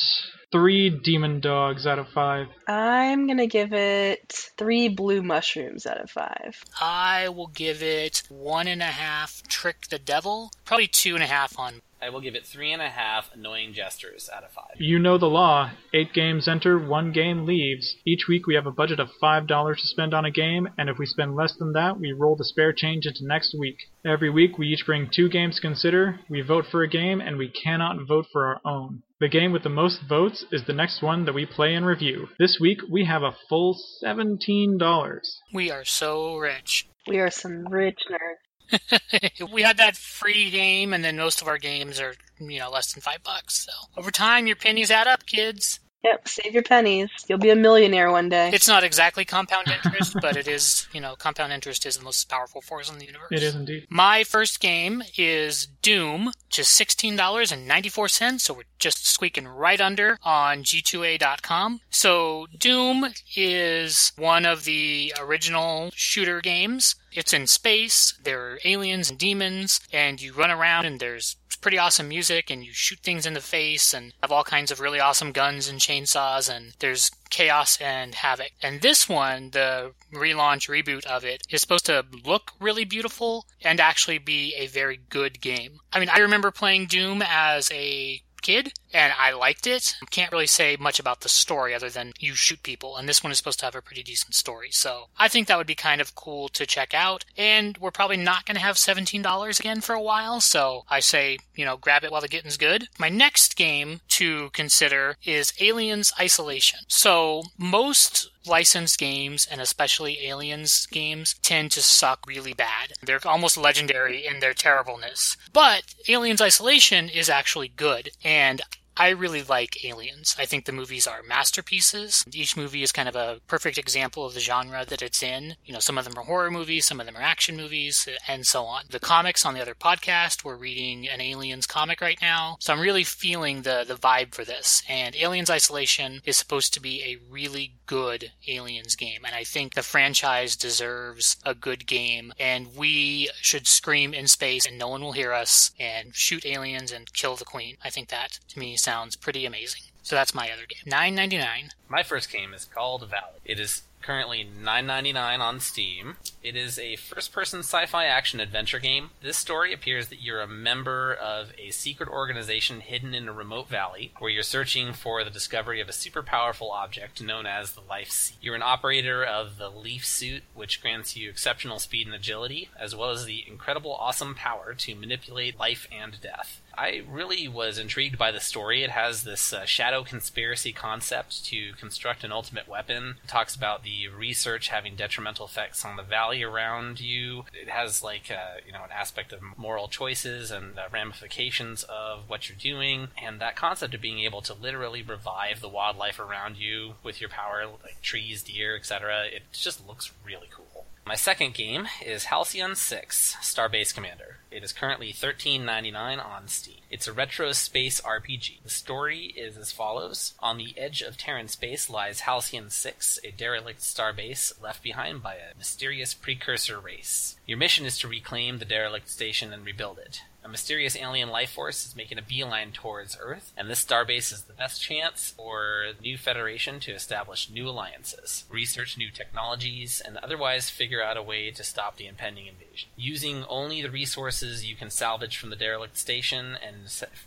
three 0.52 0.90
demon 0.90 1.40
dogs 1.40 1.86
out 1.86 1.98
of 1.98 2.08
five. 2.08 2.46
I'm 2.68 3.26
gonna 3.26 3.46
give 3.46 3.72
it 3.72 4.50
three 4.56 4.88
blue 4.88 5.22
mushrooms 5.22 5.86
out 5.86 6.00
of 6.00 6.10
five. 6.10 6.62
I 6.80 7.28
will 7.28 7.48
give 7.48 7.82
it 7.82 8.22
one 8.28 8.68
and 8.68 8.82
a 8.82 8.86
half 8.86 9.42
trick 9.48 9.88
the 9.88 9.98
devil, 9.98 10.50
probably 10.64 10.86
two 10.86 11.14
and 11.14 11.24
a 11.24 11.26
half 11.26 11.58
on 11.58 11.82
I 12.00 12.10
will 12.10 12.20
give 12.20 12.34
it 12.34 12.44
three 12.44 12.72
and 12.72 12.82
a 12.82 12.90
half 12.90 13.30
annoying 13.32 13.72
gestures 13.72 14.28
out 14.34 14.44
of 14.44 14.50
five. 14.50 14.76
You 14.78 14.98
know 14.98 15.16
the 15.16 15.26
law. 15.26 15.70
Eight 15.94 16.12
games 16.12 16.46
enter, 16.46 16.78
one 16.78 17.10
game 17.10 17.46
leaves. 17.46 17.96
Each 18.06 18.26
week 18.28 18.46
we 18.46 18.54
have 18.54 18.66
a 18.66 18.70
budget 18.70 19.00
of 19.00 19.08
$5 19.22 19.46
to 19.46 19.86
spend 19.86 20.12
on 20.12 20.24
a 20.24 20.30
game, 20.30 20.68
and 20.76 20.90
if 20.90 20.98
we 20.98 21.06
spend 21.06 21.34
less 21.34 21.56
than 21.56 21.72
that, 21.72 21.98
we 21.98 22.12
roll 22.12 22.36
the 22.36 22.44
spare 22.44 22.72
change 22.72 23.06
into 23.06 23.20
next 23.26 23.56
week. 23.58 23.78
Every 24.04 24.30
week 24.30 24.58
we 24.58 24.68
each 24.68 24.84
bring 24.84 25.08
two 25.10 25.28
games 25.28 25.56
to 25.56 25.62
consider, 25.62 26.20
we 26.28 26.42
vote 26.42 26.66
for 26.70 26.82
a 26.82 26.88
game, 26.88 27.20
and 27.20 27.38
we 27.38 27.48
cannot 27.48 28.06
vote 28.06 28.26
for 28.30 28.46
our 28.46 28.60
own. 28.64 29.02
The 29.18 29.28
game 29.28 29.52
with 29.52 29.62
the 29.62 29.70
most 29.70 30.00
votes 30.06 30.44
is 30.52 30.64
the 30.66 30.74
next 30.74 31.00
one 31.00 31.24
that 31.24 31.34
we 31.34 31.46
play 31.46 31.74
and 31.74 31.86
review. 31.86 32.28
This 32.38 32.58
week 32.60 32.80
we 32.90 33.06
have 33.06 33.22
a 33.22 33.34
full 33.48 33.74
$17. 34.04 35.18
We 35.54 35.70
are 35.70 35.84
so 35.86 36.36
rich. 36.36 36.86
We 37.08 37.18
are 37.18 37.30
some 37.30 37.66
rich 37.68 38.00
nerds. 38.10 38.45
we 39.52 39.62
had 39.62 39.76
that 39.76 39.96
free 39.96 40.50
game, 40.50 40.92
and 40.92 41.04
then 41.04 41.16
most 41.16 41.42
of 41.42 41.48
our 41.48 41.58
games 41.58 42.00
are, 42.00 42.14
you 42.40 42.58
know, 42.58 42.70
less 42.70 42.92
than 42.92 43.00
five 43.00 43.22
bucks. 43.22 43.64
So 43.64 43.72
over 43.96 44.10
time, 44.10 44.46
your 44.46 44.56
pennies 44.56 44.90
add 44.90 45.06
up, 45.06 45.26
kids. 45.26 45.80
Yep, 46.04 46.28
save 46.28 46.54
your 46.54 46.62
pennies. 46.62 47.08
You'll 47.26 47.38
be 47.38 47.50
a 47.50 47.56
millionaire 47.56 48.12
one 48.12 48.28
day. 48.28 48.50
It's 48.52 48.68
not 48.68 48.84
exactly 48.84 49.24
compound 49.24 49.66
interest, 49.68 50.16
but 50.20 50.36
it 50.36 50.46
is, 50.46 50.86
you 50.92 51.00
know, 51.00 51.16
compound 51.16 51.52
interest 51.52 51.84
is 51.84 51.96
the 51.96 52.04
most 52.04 52.28
powerful 52.28 52.60
force 52.60 52.88
in 52.88 52.98
the 52.98 53.06
universe. 53.06 53.28
It 53.32 53.42
is 53.42 53.56
indeed. 53.56 53.86
My 53.90 54.22
first 54.22 54.60
game 54.60 55.02
is 55.18 55.66
Doom, 55.82 56.26
which 56.26 56.60
is 56.60 56.68
$16.94, 56.68 58.40
so 58.40 58.54
we're 58.54 58.62
just 58.78 59.04
squeaking 59.06 59.48
right 59.48 59.80
under 59.80 60.18
on 60.22 60.62
G2A.com. 60.62 61.80
So 61.90 62.46
Doom 62.56 63.06
is 63.34 64.12
one 64.16 64.46
of 64.46 64.64
the 64.64 65.12
original 65.18 65.90
shooter 65.94 66.40
games. 66.40 66.94
It's 67.12 67.32
in 67.32 67.46
space, 67.46 68.16
there 68.22 68.40
are 68.40 68.58
aliens 68.64 69.10
and 69.10 69.18
demons, 69.18 69.80
and 69.92 70.20
you 70.20 70.34
run 70.34 70.50
around 70.50 70.84
and 70.84 71.00
there's 71.00 71.36
pretty 71.56 71.78
awesome 71.78 72.08
music 72.08 72.50
and 72.50 72.64
you 72.64 72.72
shoot 72.72 73.00
things 73.00 73.26
in 73.26 73.34
the 73.34 73.40
face 73.40 73.92
and 73.92 74.12
have 74.22 74.32
all 74.32 74.44
kinds 74.44 74.70
of 74.70 74.80
really 74.80 75.00
awesome 75.00 75.32
guns 75.32 75.68
and 75.68 75.80
chainsaws 75.80 76.54
and 76.54 76.74
there's 76.78 77.10
chaos 77.30 77.80
and 77.80 78.14
havoc. 78.14 78.52
And 78.62 78.80
this 78.80 79.08
one, 79.08 79.50
the 79.50 79.92
relaunch 80.12 80.68
reboot 80.68 81.04
of 81.06 81.24
it, 81.24 81.42
is 81.50 81.60
supposed 81.60 81.86
to 81.86 82.04
look 82.24 82.52
really 82.60 82.84
beautiful 82.84 83.46
and 83.62 83.80
actually 83.80 84.18
be 84.18 84.54
a 84.56 84.66
very 84.66 85.00
good 85.08 85.40
game. 85.40 85.80
I 85.92 86.00
mean, 86.00 86.08
I 86.08 86.18
remember 86.18 86.50
playing 86.50 86.86
Doom 86.86 87.22
as 87.26 87.70
a 87.72 88.22
kid 88.42 88.72
and 88.96 89.12
I 89.18 89.32
liked 89.32 89.66
it. 89.66 89.94
Can't 90.10 90.32
really 90.32 90.46
say 90.46 90.76
much 90.80 90.98
about 90.98 91.20
the 91.20 91.28
story 91.28 91.74
other 91.74 91.90
than 91.90 92.14
you 92.18 92.34
shoot 92.34 92.62
people, 92.62 92.96
and 92.96 93.06
this 93.06 93.22
one 93.22 93.30
is 93.30 93.36
supposed 93.36 93.58
to 93.58 93.66
have 93.66 93.74
a 93.74 93.82
pretty 93.82 94.02
decent 94.02 94.34
story. 94.34 94.70
So 94.70 95.08
I 95.18 95.28
think 95.28 95.48
that 95.48 95.58
would 95.58 95.66
be 95.66 95.74
kind 95.74 96.00
of 96.00 96.14
cool 96.14 96.48
to 96.48 96.64
check 96.64 96.94
out. 96.94 97.26
And 97.36 97.76
we're 97.76 97.90
probably 97.90 98.16
not 98.16 98.46
going 98.46 98.54
to 98.56 98.62
have 98.62 98.76
$17 98.76 99.60
again 99.60 99.82
for 99.82 99.94
a 99.94 100.02
while, 100.02 100.40
so 100.40 100.84
I 100.88 101.00
say, 101.00 101.38
you 101.54 101.66
know, 101.66 101.76
grab 101.76 102.04
it 102.04 102.10
while 102.10 102.22
the 102.22 102.28
getting's 102.28 102.56
good. 102.56 102.88
My 102.98 103.10
next 103.10 103.54
game 103.54 104.00
to 104.08 104.48
consider 104.50 105.16
is 105.22 105.52
Aliens 105.60 106.12
Isolation. 106.18 106.80
So 106.88 107.42
most 107.58 108.30
licensed 108.46 108.98
games 108.98 109.46
and 109.50 109.60
especially 109.60 110.26
aliens 110.26 110.86
games 110.86 111.34
tend 111.42 111.70
to 111.72 111.82
suck 111.82 112.26
really 112.26 112.54
bad. 112.54 112.92
They're 113.02 113.20
almost 113.24 113.56
legendary 113.56 114.26
in 114.26 114.40
their 114.40 114.54
terribleness. 114.54 115.36
But 115.52 115.82
Aliens 116.08 116.40
Isolation 116.40 117.08
is 117.08 117.28
actually 117.28 117.68
good 117.68 118.10
and 118.24 118.62
I 118.96 119.10
really 119.10 119.42
like 119.42 119.84
Aliens. 119.84 120.34
I 120.38 120.46
think 120.46 120.64
the 120.64 120.72
movies 120.72 121.06
are 121.06 121.22
masterpieces. 121.22 122.24
Each 122.32 122.56
movie 122.56 122.82
is 122.82 122.92
kind 122.92 123.08
of 123.08 123.16
a 123.16 123.40
perfect 123.46 123.76
example 123.76 124.24
of 124.24 124.34
the 124.34 124.40
genre 124.40 124.84
that 124.86 125.02
it's 125.02 125.22
in. 125.22 125.56
You 125.64 125.74
know, 125.74 125.80
some 125.80 125.98
of 125.98 126.04
them 126.04 126.18
are 126.18 126.24
horror 126.24 126.50
movies, 126.50 126.86
some 126.86 127.00
of 127.00 127.06
them 127.06 127.16
are 127.16 127.22
action 127.22 127.56
movies, 127.56 128.08
and 128.26 128.46
so 128.46 128.64
on. 128.64 128.84
The 128.90 129.00
comics 129.00 129.44
on 129.44 129.54
the 129.54 129.60
other 129.60 129.74
podcast, 129.74 130.44
we're 130.44 130.56
reading 130.56 131.08
an 131.08 131.20
Aliens 131.20 131.66
comic 131.66 132.00
right 132.00 132.18
now. 132.22 132.56
So 132.60 132.72
I'm 132.72 132.80
really 132.80 133.04
feeling 133.04 133.62
the, 133.62 133.84
the 133.86 133.94
vibe 133.94 134.34
for 134.34 134.44
this. 134.44 134.82
And 134.88 135.14
Aliens 135.16 135.50
Isolation 135.50 136.22
is 136.24 136.36
supposed 136.36 136.72
to 136.74 136.80
be 136.80 137.02
a 137.02 137.18
really 137.30 137.74
good 137.86 138.32
Aliens 138.48 138.96
game. 138.96 139.24
And 139.24 139.34
I 139.34 139.44
think 139.44 139.74
the 139.74 139.82
franchise 139.82 140.56
deserves 140.56 141.36
a 141.44 141.54
good 141.54 141.86
game. 141.86 142.32
And 142.38 142.74
we 142.74 143.28
should 143.40 143.66
scream 143.66 144.14
in 144.14 144.26
space 144.26 144.66
and 144.66 144.78
no 144.78 144.88
one 144.88 145.02
will 145.02 145.12
hear 145.12 145.32
us 145.32 145.70
and 145.78 146.14
shoot 146.14 146.46
aliens 146.46 146.92
and 146.92 147.12
kill 147.12 147.36
the 147.36 147.44
queen. 147.44 147.76
I 147.84 147.90
think 147.90 148.08
that, 148.08 148.38
to 148.48 148.58
me, 148.58 148.76
sounds 148.86 149.16
pretty 149.16 149.44
amazing. 149.44 149.82
So 150.04 150.14
that's 150.14 150.32
my 150.32 150.48
other 150.48 150.64
game. 150.68 150.82
Nine 150.86 151.16
ninety 151.16 151.38
nine. 151.38 151.70
My 151.88 152.04
first 152.04 152.30
game 152.30 152.54
is 152.54 152.64
called 152.64 153.00
Valley. 153.10 153.40
It 153.44 153.58
is 153.58 153.82
currently 154.06 154.46
$9.99 154.62 155.40
on 155.40 155.58
Steam. 155.58 156.16
It 156.40 156.54
is 156.54 156.78
a 156.78 156.94
first 156.94 157.32
person 157.32 157.60
sci 157.60 157.86
fi 157.86 158.04
action 158.04 158.38
adventure 158.38 158.78
game. 158.78 159.10
This 159.20 159.36
story 159.36 159.72
appears 159.72 160.06
that 160.08 160.22
you're 160.22 160.40
a 160.40 160.46
member 160.46 161.12
of 161.12 161.52
a 161.58 161.70
secret 161.72 162.08
organization 162.08 162.80
hidden 162.80 163.14
in 163.14 163.26
a 163.26 163.32
remote 163.32 163.68
valley 163.68 164.12
where 164.20 164.30
you're 164.30 164.44
searching 164.44 164.92
for 164.92 165.24
the 165.24 165.30
discovery 165.30 165.80
of 165.80 165.88
a 165.88 165.92
super 165.92 166.22
powerful 166.22 166.70
object 166.70 167.20
known 167.20 167.46
as 167.46 167.72
the 167.72 167.80
Life 167.80 168.10
Seed. 168.10 168.36
You're 168.40 168.54
an 168.54 168.62
operator 168.62 169.24
of 169.24 169.58
the 169.58 169.68
Leaf 169.68 170.06
Suit, 170.06 170.44
which 170.54 170.80
grants 170.80 171.16
you 171.16 171.28
exceptional 171.28 171.80
speed 171.80 172.06
and 172.06 172.14
agility, 172.14 172.68
as 172.78 172.94
well 172.94 173.10
as 173.10 173.24
the 173.24 173.44
incredible 173.48 173.96
awesome 173.96 174.36
power 174.36 174.72
to 174.74 174.94
manipulate 174.94 175.58
life 175.58 175.88
and 175.90 176.20
death. 176.20 176.60
I 176.78 177.02
really 177.08 177.48
was 177.48 177.78
intrigued 177.78 178.18
by 178.18 178.30
the 178.30 178.40
story. 178.40 178.82
It 178.82 178.90
has 178.90 179.22
this 179.22 179.52
uh, 179.52 179.64
shadow 179.64 180.04
conspiracy 180.04 180.72
concept 180.72 181.44
to 181.46 181.72
construct 181.74 182.22
an 182.22 182.32
ultimate 182.32 182.68
weapon. 182.68 183.16
It 183.24 183.28
talks 183.28 183.54
about 183.54 183.82
the 183.82 184.08
research 184.08 184.68
having 184.68 184.94
detrimental 184.94 185.46
effects 185.46 185.84
on 185.84 185.96
the 185.96 186.02
valley 186.02 186.42
around 186.42 187.00
you. 187.00 187.44
It 187.52 187.70
has 187.70 188.02
like 188.02 188.30
uh, 188.30 188.60
you 188.66 188.72
know 188.72 188.84
an 188.84 188.90
aspect 188.92 189.32
of 189.32 189.40
moral 189.56 189.88
choices 189.88 190.50
and 190.50 190.78
uh, 190.78 190.88
ramifications 190.92 191.84
of 191.84 192.28
what 192.28 192.48
you're 192.48 192.58
doing, 192.58 193.08
and 193.20 193.40
that 193.40 193.56
concept 193.56 193.94
of 193.94 194.00
being 194.00 194.20
able 194.20 194.42
to 194.42 194.54
literally 194.54 195.02
revive 195.02 195.60
the 195.60 195.68
wildlife 195.68 196.18
around 196.18 196.56
you 196.56 196.94
with 197.02 197.20
your 197.20 197.30
power, 197.30 197.64
like 197.82 198.02
trees, 198.02 198.42
deer, 198.42 198.76
etc. 198.76 199.24
It 199.24 199.42
just 199.52 199.86
looks 199.86 200.12
really 200.24 200.48
cool. 200.50 200.86
My 201.06 201.14
second 201.14 201.54
game 201.54 201.86
is 202.04 202.24
Halcyon 202.24 202.74
6 202.74 203.36
Starbase 203.40 203.94
Commander. 203.94 204.38
It 204.50 204.64
is 204.64 204.72
currently 204.72 205.12
$13.99 205.12 206.24
on 206.24 206.48
Steam. 206.48 206.80
It's 206.90 207.06
a 207.06 207.12
retro 207.12 207.52
space 207.52 208.00
RPG. 208.00 208.64
The 208.64 208.70
story 208.70 209.26
is 209.36 209.56
as 209.56 209.70
follows. 209.70 210.34
On 210.40 210.58
the 210.58 210.74
edge 210.76 211.02
of 211.02 211.16
Terran 211.16 211.46
space 211.46 211.88
lies 211.88 212.20
Halcyon 212.20 212.70
6, 212.70 213.20
a 213.22 213.30
derelict 213.30 213.82
starbase 213.82 214.60
left 214.60 214.82
behind 214.82 215.22
by 215.22 215.34
a 215.34 215.56
mysterious 215.56 216.12
precursor 216.12 216.80
race. 216.80 217.36
Your 217.46 217.58
mission 217.58 217.86
is 217.86 217.98
to 217.98 218.08
reclaim 218.08 218.58
the 218.58 218.64
derelict 218.64 219.08
station 219.08 219.52
and 219.52 219.64
rebuild 219.64 220.00
it. 220.00 220.22
A 220.46 220.48
mysterious 220.48 220.94
alien 220.94 221.30
life 221.30 221.50
force 221.50 221.84
is 221.84 221.96
making 221.96 222.18
a 222.18 222.22
beeline 222.22 222.70
towards 222.70 223.18
Earth, 223.20 223.52
and 223.56 223.68
this 223.68 223.84
starbase 223.84 224.32
is 224.32 224.42
the 224.42 224.52
best 224.52 224.80
chance 224.80 225.34
for 225.36 225.86
the 225.96 226.00
new 226.00 226.16
Federation 226.16 226.78
to 226.80 226.92
establish 226.92 227.50
new 227.50 227.68
alliances, 227.68 228.44
research 228.48 228.96
new 228.96 229.10
technologies, 229.10 230.00
and 230.00 230.18
otherwise 230.18 230.70
figure 230.70 231.02
out 231.02 231.16
a 231.16 231.22
way 231.22 231.50
to 231.50 231.64
stop 231.64 231.96
the 231.96 232.06
impending 232.06 232.46
invasion. 232.46 232.88
Using 232.94 233.44
only 233.48 233.82
the 233.82 233.90
resources 233.90 234.64
you 234.64 234.76
can 234.76 234.88
salvage 234.88 235.36
from 235.36 235.50
the 235.50 235.56
derelict 235.56 235.98
station 235.98 236.56
and 236.64 236.76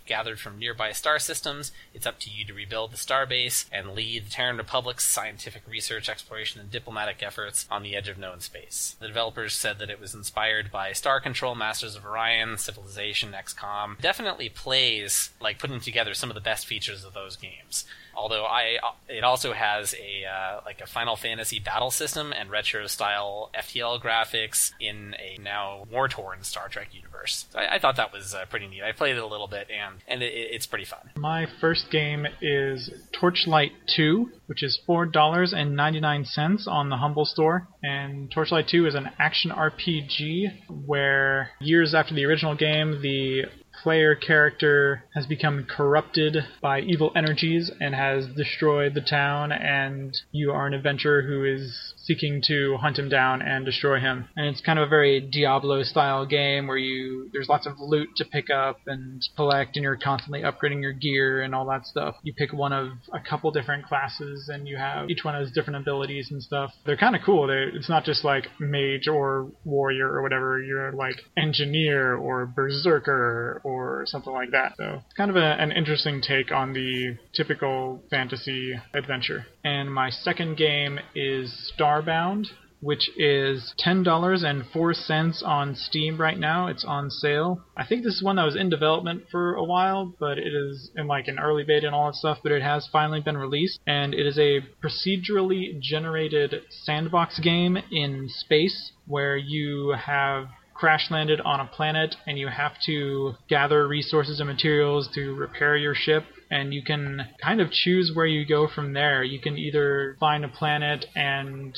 gathered 0.06 0.40
from 0.40 0.58
nearby 0.58 0.94
star 0.94 1.20
systems, 1.20 1.74
it's 1.94 2.08
up 2.08 2.20
to 2.20 2.30
you 2.30 2.46
to 2.46 2.54
rebuild 2.54 2.94
the 2.94 2.98
starbase 2.98 3.66
and 3.70 3.96
lead 3.96 4.28
the 4.28 4.32
Terran 4.32 4.56
Republic's 4.56 5.04
scientific 5.04 5.64
research, 5.68 6.08
exploration, 6.08 6.62
and 6.62 6.72
diplomatic 6.72 7.22
efforts 7.22 7.68
on 7.70 7.84
the 7.84 7.98
edge 7.98 8.08
of 8.08 8.18
known 8.18 8.40
space. 8.40 8.96
The 9.02 9.08
developers 9.08 9.56
said 9.56 9.78
that 9.80 9.90
it 9.90 10.00
was 10.00 10.16
inspired 10.16 10.72
by 10.72 10.94
Star 10.94 11.20
Control, 11.20 11.54
Masters 11.54 11.98
of 11.98 12.06
Orion, 12.06 12.58
Civilization, 12.58 13.09
XCOM. 13.14 14.00
Definitely 14.00 14.50
plays 14.50 15.32
like 15.42 15.60
putting 15.60 15.80
together 15.80 16.14
some 16.14 16.30
of 16.30 16.36
the 16.36 16.42
best 16.42 16.66
features 16.66 17.04
of 17.04 17.14
those 17.14 17.36
games. 17.36 17.86
Although 18.20 18.44
I, 18.44 18.78
it 19.08 19.24
also 19.24 19.54
has 19.54 19.94
a 19.96 20.26
uh, 20.26 20.62
like 20.66 20.82
a 20.82 20.88
Final 20.88 21.16
Fantasy 21.16 21.60
battle 21.60 21.90
system 21.90 22.34
and 22.34 22.52
retro 22.52 22.86
style 22.88 23.50
FTL 23.58 24.02
graphics 24.02 24.74
in 24.80 25.16
a 25.18 25.42
now 25.42 25.86
war 25.90 26.10
torn 26.10 26.44
Star 26.44 26.68
Trek 26.68 26.90
universe. 26.92 27.46
So 27.50 27.60
I, 27.60 27.76
I, 27.76 27.80
thought 27.80 27.96
that 27.96 28.12
was 28.12 28.34
uh, 28.34 28.46
pretty 28.50 28.68
neat. 28.68 28.84
I 28.84 28.92
played 28.92 29.16
it 29.16 29.24
a 29.24 29.28
little 29.28 29.48
bit 29.48 29.68
and 29.72 30.02
and 30.08 30.22
it, 30.22 30.34
it's 30.34 30.66
pretty 30.66 30.84
fun. 30.86 31.12
My 31.16 31.48
first 31.62 31.90
game 31.92 32.26
is 32.42 32.92
Torchlight 33.18 33.72
2, 33.96 34.30
which 34.48 34.64
is 34.64 34.80
four 34.86 35.06
dollars 35.06 35.54
and 35.54 35.76
ninety 35.76 36.02
nine 36.02 36.26
cents 36.26 36.68
on 36.68 36.90
the 36.90 36.98
Humble 36.98 37.26
Store. 37.26 37.68
And 37.82 38.30
Torchlight 38.30 38.68
2 38.68 38.86
is 38.86 38.96
an 38.96 39.10
action 39.18 39.52
RPG 39.52 40.86
where 40.86 41.52
years 41.62 41.96
after 41.96 42.14
the 42.14 42.26
original 42.26 42.56
game, 42.56 43.02
the 43.02 43.46
player 43.84 44.16
character 44.16 45.04
has 45.14 45.26
become 45.26 45.66
corrupted 45.66 46.38
by 46.62 46.82
evil 46.82 47.12
energies 47.16 47.72
and 47.80 47.96
has 47.96 48.28
destroyed 48.36 48.94
the 48.94 49.02
town, 49.02 49.52
and 49.52 50.16
you 50.32 50.52
are 50.52 50.68
an 50.68 50.74
adventurer 50.74 51.22
who 51.22 51.46
is 51.46 51.94
seeking 52.10 52.42
to 52.48 52.76
hunt 52.78 52.98
him 52.98 53.08
down 53.08 53.42
and 53.42 53.66
destroy 53.66 54.00
him. 54.00 54.28
And 54.36 54.48
it's 54.48 54.62
kind 54.62 54.80
of 54.80 54.88
a 54.88 54.90
very 54.90 55.22
Diablo 55.22 55.84
style 55.84 56.26
game 56.26 56.66
where 56.66 56.78
you 56.78 57.30
there's 57.32 57.48
lots 57.48 57.68
of 57.68 57.74
loot 57.80 58.10
to 58.18 58.26
pick 58.26 58.50
up 58.50 58.80
and 58.88 59.22
collect 59.36 59.76
and 59.76 59.84
you're 59.84 59.98
constantly 59.98 60.42
upgrading 60.42 60.82
your 60.82 60.94
gear 60.94 61.44
and 61.44 61.54
all 61.54 61.68
that 61.68 61.86
stuff. 61.86 62.16
You 62.24 62.34
pick 62.34 62.52
one 62.52 62.74
of 62.74 62.88
a 63.14 63.20
couple 63.20 63.52
different 63.52 63.86
classes 63.86 64.50
and 64.52 64.68
you 64.68 64.78
have 64.78 65.10
each 65.10 65.24
one 65.24 65.36
has 65.36 65.52
different 65.52 65.82
abilities 65.82 66.30
and 66.32 66.42
stuff. 66.42 66.72
They're 66.86 66.98
kind 66.98 67.16
of 67.16 67.22
cool. 67.24 67.46
They're, 67.46 67.70
it's 67.70 67.90
not 67.90 68.06
just 68.06 68.26
like 68.26 68.48
mage 68.60 69.08
or 69.08 69.52
warrior 69.64 70.10
or 70.12 70.24
whatever. 70.24 70.62
You're 70.62 70.92
like 70.92 71.16
engineer 71.38 72.16
or 72.16 72.48
berserker 72.48 73.62
or 73.64 74.04
something 74.08 74.34
like 74.34 74.52
that. 74.52 74.74
So 74.78 75.02
it's 75.06 75.16
kind 75.16 75.30
of 75.30 75.36
a, 75.36 75.62
an 75.62 75.72
interesting 75.72 76.22
take 76.22 76.52
on 76.52 76.74
the 76.74 77.18
typical 77.36 78.02
fantasy 78.10 78.74
adventure. 78.96 79.46
And 79.64 79.94
my 79.94 80.10
second 80.10 80.58
game 80.58 81.00
is 81.14 81.72
Starbound 82.02 82.48
which 82.82 83.10
is 83.18 83.74
$10.04 83.86 85.44
on 85.46 85.76
Steam 85.76 86.18
right 86.20 86.40
now. 86.40 86.68
It's 86.68 86.86
on 86.86 87.10
sale. 87.10 87.62
I 87.76 87.86
think 87.86 88.04
this 88.04 88.16
is 88.16 88.24
one 88.24 88.38
that 88.38 88.46
was 88.46 88.56
in 88.56 88.70
development 88.70 89.24
for 89.32 89.56
a 89.56 89.64
while, 89.64 90.14
but 90.20 90.38
it 90.38 90.54
is 90.54 90.90
in 90.96 91.08
like 91.08 91.28
an 91.28 91.40
early 91.40 91.64
beta 91.64 91.88
and 91.88 91.96
all 91.96 92.08
that 92.08 92.16
stuff, 92.16 92.40
but 92.42 92.52
it 92.52 92.62
has 92.62 92.88
finally 92.92 93.20
been 93.20 93.38
released. 93.38 93.80
And 93.86 94.14
it 94.14 94.26
is 94.26 94.40
a 94.40 94.62
procedurally 94.84 95.80
generated 95.82 96.56
sandbox 96.70 97.40
game 97.40 97.78
in 97.92 98.30
space 98.30 98.94
where 99.08 99.36
you 99.36 99.96
have 100.06 100.48
crash 100.74 101.12
landed 101.12 101.42
on 101.42 101.60
a 101.60 101.66
planet 101.66 102.16
and 102.26 102.40
you 102.40 102.48
have 102.48 102.72
to 102.86 103.34
gather 103.50 103.86
resources 103.86 104.40
and 104.40 104.48
materials 104.48 105.10
to 105.14 105.36
repair 105.36 105.76
your 105.76 105.94
ship 105.94 106.24
and 106.50 106.74
you 106.74 106.84
can 106.84 107.28
kind 107.42 107.62
of 107.62 107.72
choose 107.72 108.12
where 108.14 108.26
you 108.26 108.46
go 108.46 108.68
from 108.68 108.94
there. 108.94 109.24
You 109.24 109.40
can 109.40 109.58
either 109.58 110.18
find 110.20 110.44
a 110.44 110.50
planet 110.50 111.06
and 111.16 111.76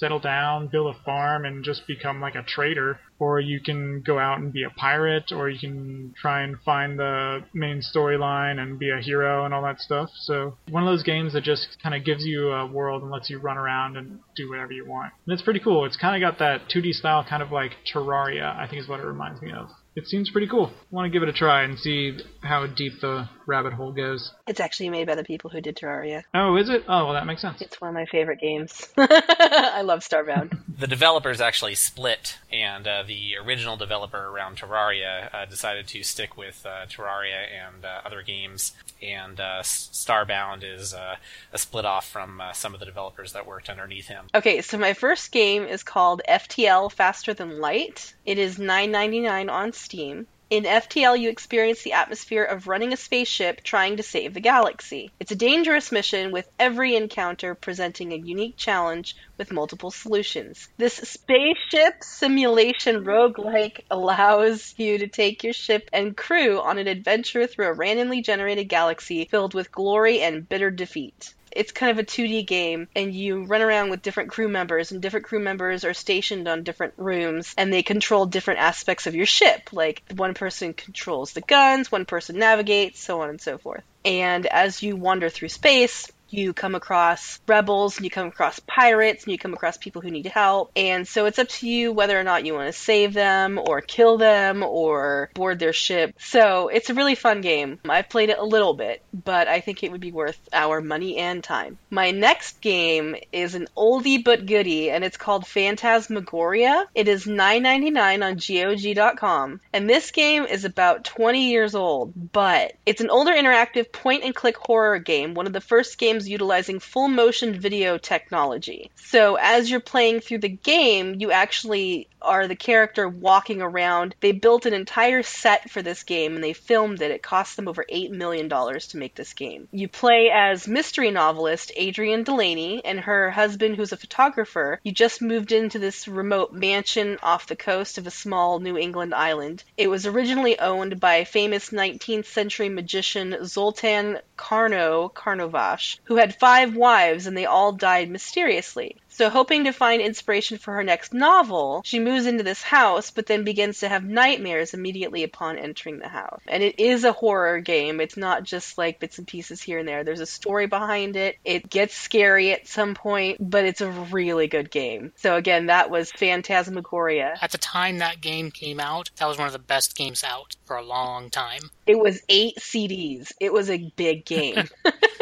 settle 0.00 0.18
down, 0.18 0.66
build 0.66 0.94
a 0.94 1.04
farm, 1.04 1.44
and 1.44 1.62
just 1.62 1.86
become 1.86 2.20
like 2.20 2.34
a 2.34 2.42
trader. 2.42 2.98
Or 3.18 3.38
you 3.38 3.60
can 3.60 4.00
go 4.00 4.18
out 4.18 4.38
and 4.38 4.50
be 4.50 4.62
a 4.62 4.70
pirate, 4.70 5.30
or 5.30 5.50
you 5.50 5.58
can 5.58 6.14
try 6.20 6.42
and 6.42 6.56
find 6.64 6.98
the 6.98 7.44
main 7.52 7.82
storyline 7.82 8.58
and 8.58 8.78
be 8.78 8.88
a 8.90 9.00
hero 9.00 9.44
and 9.44 9.52
all 9.52 9.62
that 9.62 9.78
stuff. 9.78 10.08
So, 10.22 10.56
one 10.70 10.82
of 10.82 10.88
those 10.88 11.02
games 11.02 11.34
that 11.34 11.44
just 11.44 11.76
kind 11.82 11.94
of 11.94 12.02
gives 12.02 12.24
you 12.24 12.50
a 12.50 12.66
world 12.66 13.02
and 13.02 13.10
lets 13.10 13.28
you 13.28 13.38
run 13.38 13.58
around 13.58 13.98
and 13.98 14.20
do 14.36 14.48
whatever 14.48 14.72
you 14.72 14.86
want. 14.86 15.12
And 15.26 15.34
it's 15.34 15.42
pretty 15.42 15.60
cool. 15.60 15.84
It's 15.84 15.98
kind 15.98 16.16
of 16.16 16.26
got 16.26 16.38
that 16.38 16.70
2D 16.74 16.94
style, 16.94 17.24
kind 17.28 17.42
of 17.42 17.52
like 17.52 17.72
Terraria, 17.92 18.56
I 18.56 18.66
think 18.66 18.82
is 18.82 18.88
what 18.88 19.00
it 19.00 19.06
reminds 19.06 19.42
me 19.42 19.52
of 19.52 19.68
it 19.96 20.06
seems 20.06 20.30
pretty 20.30 20.46
cool. 20.46 20.70
I 20.72 20.94
want 20.94 21.06
to 21.06 21.10
give 21.10 21.22
it 21.22 21.28
a 21.28 21.32
try 21.32 21.62
and 21.62 21.78
see 21.78 22.16
how 22.42 22.66
deep 22.66 23.00
the 23.00 23.28
rabbit 23.50 23.72
hole 23.72 23.92
goes. 23.92 24.32
It's 24.46 24.60
actually 24.60 24.88
made 24.88 25.06
by 25.06 25.16
the 25.16 25.24
people 25.24 25.50
who 25.50 25.60
did 25.60 25.76
Terraria. 25.76 26.22
Oh, 26.32 26.56
is 26.56 26.68
it? 26.68 26.84
Oh, 26.88 27.04
well, 27.04 27.14
that 27.14 27.26
makes 27.26 27.42
sense. 27.42 27.60
It's 27.60 27.80
one 27.80 27.88
of 27.88 27.94
my 27.94 28.06
favorite 28.06 28.40
games. 28.40 28.88
I 28.96 29.82
love 29.82 30.00
Starbound. 30.00 30.58
the 30.78 30.86
developers 30.86 31.40
actually 31.40 31.74
split, 31.74 32.38
and 32.52 32.86
uh, 32.86 33.02
the 33.06 33.36
original 33.36 33.76
developer 33.76 34.28
around 34.28 34.56
Terraria 34.56 35.32
uh, 35.34 35.44
decided 35.44 35.88
to 35.88 36.02
stick 36.02 36.36
with 36.36 36.64
uh, 36.64 36.86
Terraria 36.86 37.46
and 37.52 37.84
uh, 37.84 38.00
other 38.06 38.22
games, 38.22 38.72
and 39.02 39.40
uh, 39.40 39.62
Starbound 39.62 40.62
is 40.62 40.94
uh, 40.94 41.16
a 41.52 41.58
split 41.58 41.84
off 41.84 42.08
from 42.08 42.40
some 42.54 42.72
of 42.72 42.80
the 42.80 42.86
developers 42.86 43.32
that 43.32 43.46
worked 43.46 43.68
underneath 43.68 44.06
him. 44.06 44.26
Okay, 44.34 44.62
so 44.62 44.78
my 44.78 44.94
first 44.94 45.32
game 45.32 45.64
is 45.64 45.82
called 45.82 46.22
FTL 46.28 46.90
Faster 46.92 47.34
Than 47.34 47.60
Light. 47.60 48.14
It 48.24 48.38
is 48.38 48.58
$9.99 48.58 49.50
on 49.50 49.72
Steam. 49.72 50.26
In 50.50 50.64
FTL, 50.64 51.16
you 51.16 51.28
experience 51.28 51.82
the 51.82 51.92
atmosphere 51.92 52.42
of 52.42 52.66
running 52.66 52.92
a 52.92 52.96
spaceship 52.96 53.62
trying 53.62 53.98
to 53.98 54.02
save 54.02 54.34
the 54.34 54.40
galaxy. 54.40 55.12
It's 55.20 55.30
a 55.30 55.36
dangerous 55.36 55.92
mission 55.92 56.32
with 56.32 56.50
every 56.58 56.96
encounter 56.96 57.54
presenting 57.54 58.12
a 58.12 58.16
unique 58.16 58.56
challenge 58.56 59.14
with 59.38 59.52
multiple 59.52 59.92
solutions. 59.92 60.68
This 60.76 60.94
spaceship 60.94 62.02
simulation 62.02 63.04
roguelike 63.04 63.84
allows 63.92 64.74
you 64.76 64.98
to 64.98 65.06
take 65.06 65.44
your 65.44 65.52
ship 65.52 65.88
and 65.92 66.16
crew 66.16 66.60
on 66.60 66.78
an 66.78 66.88
adventure 66.88 67.46
through 67.46 67.68
a 67.68 67.72
randomly 67.72 68.20
generated 68.20 68.68
galaxy 68.68 69.26
filled 69.26 69.54
with 69.54 69.70
glory 69.70 70.20
and 70.20 70.48
bitter 70.48 70.72
defeat 70.72 71.32
it's 71.52 71.72
kind 71.72 71.90
of 71.90 71.98
a 71.98 72.04
2D 72.04 72.46
game, 72.46 72.88
and 72.94 73.14
you 73.14 73.44
run 73.44 73.62
around 73.62 73.90
with 73.90 74.02
different 74.02 74.30
crew 74.30 74.48
members, 74.48 74.92
and 74.92 75.02
different 75.02 75.26
crew 75.26 75.40
members 75.40 75.84
are 75.84 75.94
stationed 75.94 76.48
on 76.48 76.62
different 76.62 76.94
rooms, 76.96 77.54
and 77.56 77.72
they 77.72 77.82
control 77.82 78.26
different 78.26 78.60
aspects 78.60 79.06
of 79.06 79.14
your 79.14 79.26
ship. 79.26 79.70
Like 79.72 80.02
one 80.14 80.34
person 80.34 80.74
controls 80.74 81.32
the 81.32 81.40
guns, 81.40 81.90
one 81.90 82.04
person 82.04 82.38
navigates, 82.38 83.00
so 83.00 83.20
on 83.22 83.30
and 83.30 83.40
so 83.40 83.58
forth. 83.58 83.82
And 84.04 84.46
as 84.46 84.82
you 84.82 84.96
wander 84.96 85.28
through 85.28 85.48
space, 85.48 86.10
you 86.32 86.52
come 86.52 86.74
across 86.74 87.40
rebels 87.46 87.96
and 87.96 88.04
you 88.04 88.10
come 88.10 88.28
across 88.28 88.60
pirates 88.60 89.24
and 89.24 89.32
you 89.32 89.38
come 89.38 89.54
across 89.54 89.76
people 89.76 90.02
who 90.02 90.10
need 90.10 90.26
help. 90.26 90.70
And 90.76 91.06
so 91.06 91.26
it's 91.26 91.38
up 91.38 91.48
to 91.48 91.68
you 91.68 91.92
whether 91.92 92.18
or 92.18 92.24
not 92.24 92.44
you 92.44 92.54
want 92.54 92.72
to 92.72 92.78
save 92.78 93.12
them 93.14 93.58
or 93.58 93.80
kill 93.80 94.18
them 94.18 94.62
or 94.62 95.30
board 95.34 95.58
their 95.58 95.72
ship. 95.72 96.14
So 96.18 96.68
it's 96.68 96.90
a 96.90 96.94
really 96.94 97.14
fun 97.14 97.40
game. 97.40 97.78
I've 97.88 98.08
played 98.08 98.30
it 98.30 98.38
a 98.38 98.44
little 98.44 98.74
bit, 98.74 99.02
but 99.12 99.48
I 99.48 99.60
think 99.60 99.82
it 99.82 99.92
would 99.92 100.00
be 100.00 100.12
worth 100.12 100.38
our 100.52 100.80
money 100.80 101.16
and 101.16 101.42
time. 101.42 101.78
My 101.90 102.10
next 102.10 102.60
game 102.60 103.16
is 103.32 103.54
an 103.54 103.68
oldie 103.76 104.22
but 104.22 104.46
goodie 104.46 104.90
and 104.90 105.04
it's 105.04 105.16
called 105.16 105.46
Phantasmagoria. 105.46 106.86
It 106.94 107.08
is 107.08 107.26
$9.99 107.26 108.24
on 108.24 108.36
GOG.com. 108.36 109.60
And 109.72 109.88
this 109.88 110.10
game 110.10 110.44
is 110.44 110.64
about 110.64 111.04
20 111.04 111.50
years 111.50 111.74
old, 111.74 112.32
but 112.32 112.74
it's 112.86 113.00
an 113.00 113.10
older 113.10 113.32
interactive 113.32 113.92
point 113.92 114.24
and 114.24 114.34
click 114.34 114.56
horror 114.56 114.98
game, 114.98 115.34
one 115.34 115.46
of 115.46 115.52
the 115.52 115.60
first 115.60 115.98
games 115.98 116.19
games 116.20 116.28
utilizing 116.28 116.80
full 116.80 117.08
motion 117.08 117.58
video 117.58 117.96
technology. 117.98 118.90
So 118.96 119.36
as 119.36 119.70
you're 119.70 119.80
playing 119.80 120.20
through 120.20 120.38
the 120.38 120.48
game, 120.48 121.16
you 121.18 121.30
actually 121.32 122.08
are 122.22 122.46
the 122.46 122.56
character 122.56 123.08
walking 123.08 123.62
around. 123.62 124.14
They 124.20 124.32
built 124.32 124.66
an 124.66 124.74
entire 124.74 125.22
set 125.22 125.70
for 125.70 125.82
this 125.82 126.02
game 126.02 126.34
and 126.34 126.44
they 126.44 126.52
filmed 126.52 127.00
it. 127.00 127.10
It 127.10 127.22
cost 127.22 127.56
them 127.56 127.68
over 127.68 127.84
$8 127.90 128.10
million 128.10 128.48
to 128.48 128.96
make 128.96 129.14
this 129.14 129.32
game. 129.32 129.68
You 129.72 129.88
play 129.88 130.30
as 130.32 130.68
mystery 130.68 131.10
novelist 131.10 131.72
Adrienne 131.80 132.24
Delaney 132.24 132.84
and 132.84 133.00
her 133.00 133.30
husband, 133.30 133.76
who's 133.76 133.92
a 133.92 133.96
photographer. 133.96 134.80
You 134.82 134.92
just 134.92 135.22
moved 135.22 135.52
into 135.52 135.78
this 135.78 136.06
remote 136.06 136.52
mansion 136.52 137.18
off 137.22 137.46
the 137.46 137.56
coast 137.56 137.98
of 137.98 138.06
a 138.06 138.10
small 138.10 138.58
New 138.60 138.76
England 138.76 139.14
island. 139.14 139.64
It 139.76 139.88
was 139.88 140.06
originally 140.06 140.58
owned 140.58 141.00
by 141.00 141.24
famous 141.24 141.70
19th 141.70 142.26
century 142.26 142.68
magician 142.68 143.38
Zoltan 143.44 144.18
Carno 144.36 145.12
Carnovasch, 145.12 145.98
who 146.10 146.16
had 146.16 146.34
five 146.34 146.74
wives 146.74 147.28
and 147.28 147.36
they 147.36 147.46
all 147.46 147.70
died 147.70 148.10
mysteriously. 148.10 148.96
So, 149.10 149.30
hoping 149.30 149.64
to 149.64 149.72
find 149.72 150.02
inspiration 150.02 150.58
for 150.58 150.74
her 150.74 150.82
next 150.82 151.14
novel, 151.14 151.82
she 151.84 152.00
moves 152.00 152.26
into 152.26 152.42
this 152.42 152.62
house, 152.62 153.12
but 153.12 153.26
then 153.26 153.44
begins 153.44 153.80
to 153.80 153.88
have 153.88 154.02
nightmares 154.02 154.74
immediately 154.74 155.22
upon 155.22 155.56
entering 155.56 156.00
the 156.00 156.08
house. 156.08 156.40
And 156.48 156.64
it 156.64 156.80
is 156.80 157.04
a 157.04 157.12
horror 157.12 157.60
game. 157.60 158.00
It's 158.00 158.16
not 158.16 158.42
just 158.42 158.76
like 158.76 158.98
bits 158.98 159.18
and 159.18 159.26
pieces 159.26 159.62
here 159.62 159.78
and 159.78 159.86
there. 159.86 160.02
There's 160.02 160.20
a 160.20 160.26
story 160.26 160.66
behind 160.66 161.14
it. 161.14 161.36
It 161.44 161.70
gets 161.70 161.94
scary 161.94 162.52
at 162.52 162.66
some 162.66 162.94
point, 162.94 163.36
but 163.38 163.64
it's 163.64 163.80
a 163.80 163.90
really 163.90 164.48
good 164.48 164.70
game. 164.70 165.12
So, 165.16 165.36
again, 165.36 165.66
that 165.66 165.90
was 165.90 166.10
Phantasmagoria. 166.10 167.36
At 167.40 167.52
the 167.52 167.58
time 167.58 167.98
that 167.98 168.20
game 168.20 168.50
came 168.50 168.80
out, 168.80 169.10
that 169.18 169.28
was 169.28 169.38
one 169.38 169.46
of 169.46 169.52
the 169.52 169.60
best 169.60 169.94
games 169.94 170.24
out 170.24 170.56
for 170.64 170.76
a 170.76 170.82
long 170.82 171.30
time. 171.30 171.62
It 171.86 172.00
was 172.00 172.20
eight 172.28 172.56
CDs. 172.58 173.32
It 173.38 173.52
was 173.52 173.70
a 173.70 173.92
big 173.96 174.24
game. 174.24 174.68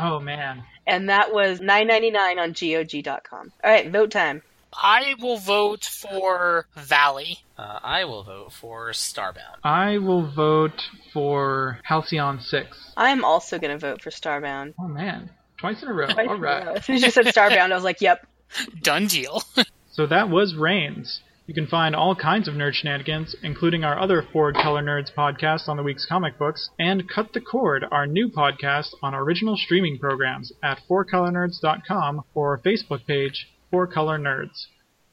oh, 0.00 0.20
man 0.20 0.62
and 0.86 1.08
that 1.08 1.32
was 1.32 1.60
nine 1.60 1.86
ninety 1.86 2.10
nine 2.10 2.38
on 2.38 2.52
GOG.com. 2.52 3.52
All 3.62 3.70
right, 3.70 3.90
vote 3.90 4.10
time. 4.10 4.42
I 4.72 5.14
will 5.20 5.38
vote 5.38 5.84
for 5.84 6.66
Valley. 6.76 7.38
Uh, 7.56 7.78
I 7.82 8.04
will 8.04 8.22
vote 8.22 8.52
for 8.52 8.90
Starbound. 8.90 9.56
I 9.64 9.98
will 9.98 10.30
vote 10.30 10.82
for 11.12 11.78
Halcyon 11.84 12.40
Six. 12.40 12.92
I'm 12.96 13.24
also 13.24 13.58
going 13.58 13.72
to 13.72 13.78
vote 13.78 14.02
for 14.02 14.10
Starbound. 14.10 14.74
Oh 14.78 14.88
man, 14.88 15.30
twice 15.58 15.82
in 15.82 15.88
a 15.88 15.92
row. 15.92 16.06
Twice 16.06 16.28
All 16.28 16.38
right. 16.38 16.76
As 16.76 16.84
soon 16.84 16.96
as 16.96 17.02
you 17.02 17.10
said 17.10 17.26
Starbound, 17.26 17.72
I 17.72 17.74
was 17.74 17.84
like, 17.84 18.00
"Yep." 18.00 18.26
Done 18.82 19.06
deal. 19.06 19.42
so 19.90 20.06
that 20.06 20.28
was 20.28 20.54
Reigns. 20.54 21.20
You 21.46 21.54
can 21.54 21.68
find 21.68 21.94
all 21.94 22.16
kinds 22.16 22.48
of 22.48 22.54
nerd 22.54 22.74
shenanigans, 22.74 23.36
including 23.40 23.84
our 23.84 23.96
other 23.96 24.20
Forward 24.20 24.56
Color 24.56 24.82
Nerds 24.82 25.14
podcast 25.14 25.68
on 25.68 25.76
the 25.76 25.82
week's 25.84 26.04
comic 26.04 26.36
books, 26.38 26.70
and 26.76 27.08
Cut 27.08 27.32
the 27.34 27.40
Cord, 27.40 27.84
our 27.88 28.04
new 28.04 28.28
podcast 28.28 28.88
on 29.00 29.14
original 29.14 29.56
streaming 29.56 29.96
programs 29.96 30.52
at 30.60 30.80
4colornerds.com 30.90 32.24
or 32.34 32.50
our 32.50 32.58
Facebook 32.58 33.06
page, 33.06 33.46
4Color 33.72 34.20
Nerds. 34.20 34.66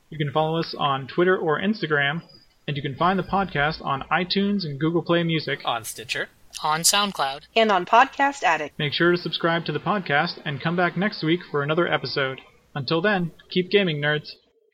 You 0.10 0.18
can 0.18 0.32
follow 0.32 0.60
us 0.60 0.74
on 0.76 1.08
Twitter 1.08 1.38
or 1.38 1.62
Instagram, 1.62 2.24
and 2.68 2.76
you 2.76 2.82
can 2.82 2.96
find 2.96 3.20
the 3.20 3.24
podcast 3.24 3.86
on 3.86 4.04
iTunes 4.12 4.66
and 4.66 4.80
Google 4.80 5.04
Play 5.04 5.22
Music, 5.22 5.60
on 5.66 5.84
Stitcher, 5.84 6.30
on 6.64 6.82
SoundCloud, 6.82 7.42
and 7.56 7.72
on 7.72 7.86
Podcast 7.86 8.42
Addict. 8.42 8.80
Make 8.80 8.94
sure 8.94 9.12
to 9.12 9.18
subscribe 9.18 9.66
to 9.66 9.72
the 9.72 9.80
podcast 9.80 10.40
and 10.44 10.60
come 10.60 10.76
back 10.76 10.98
next 10.98 11.22
week 11.24 11.42
for 11.52 11.62
another 11.62 11.88
episode. 11.88 12.42
Until 12.74 13.02
then, 13.02 13.34
keep 13.52 13.70
gaming, 13.70 14.02
nerds. 14.02 14.32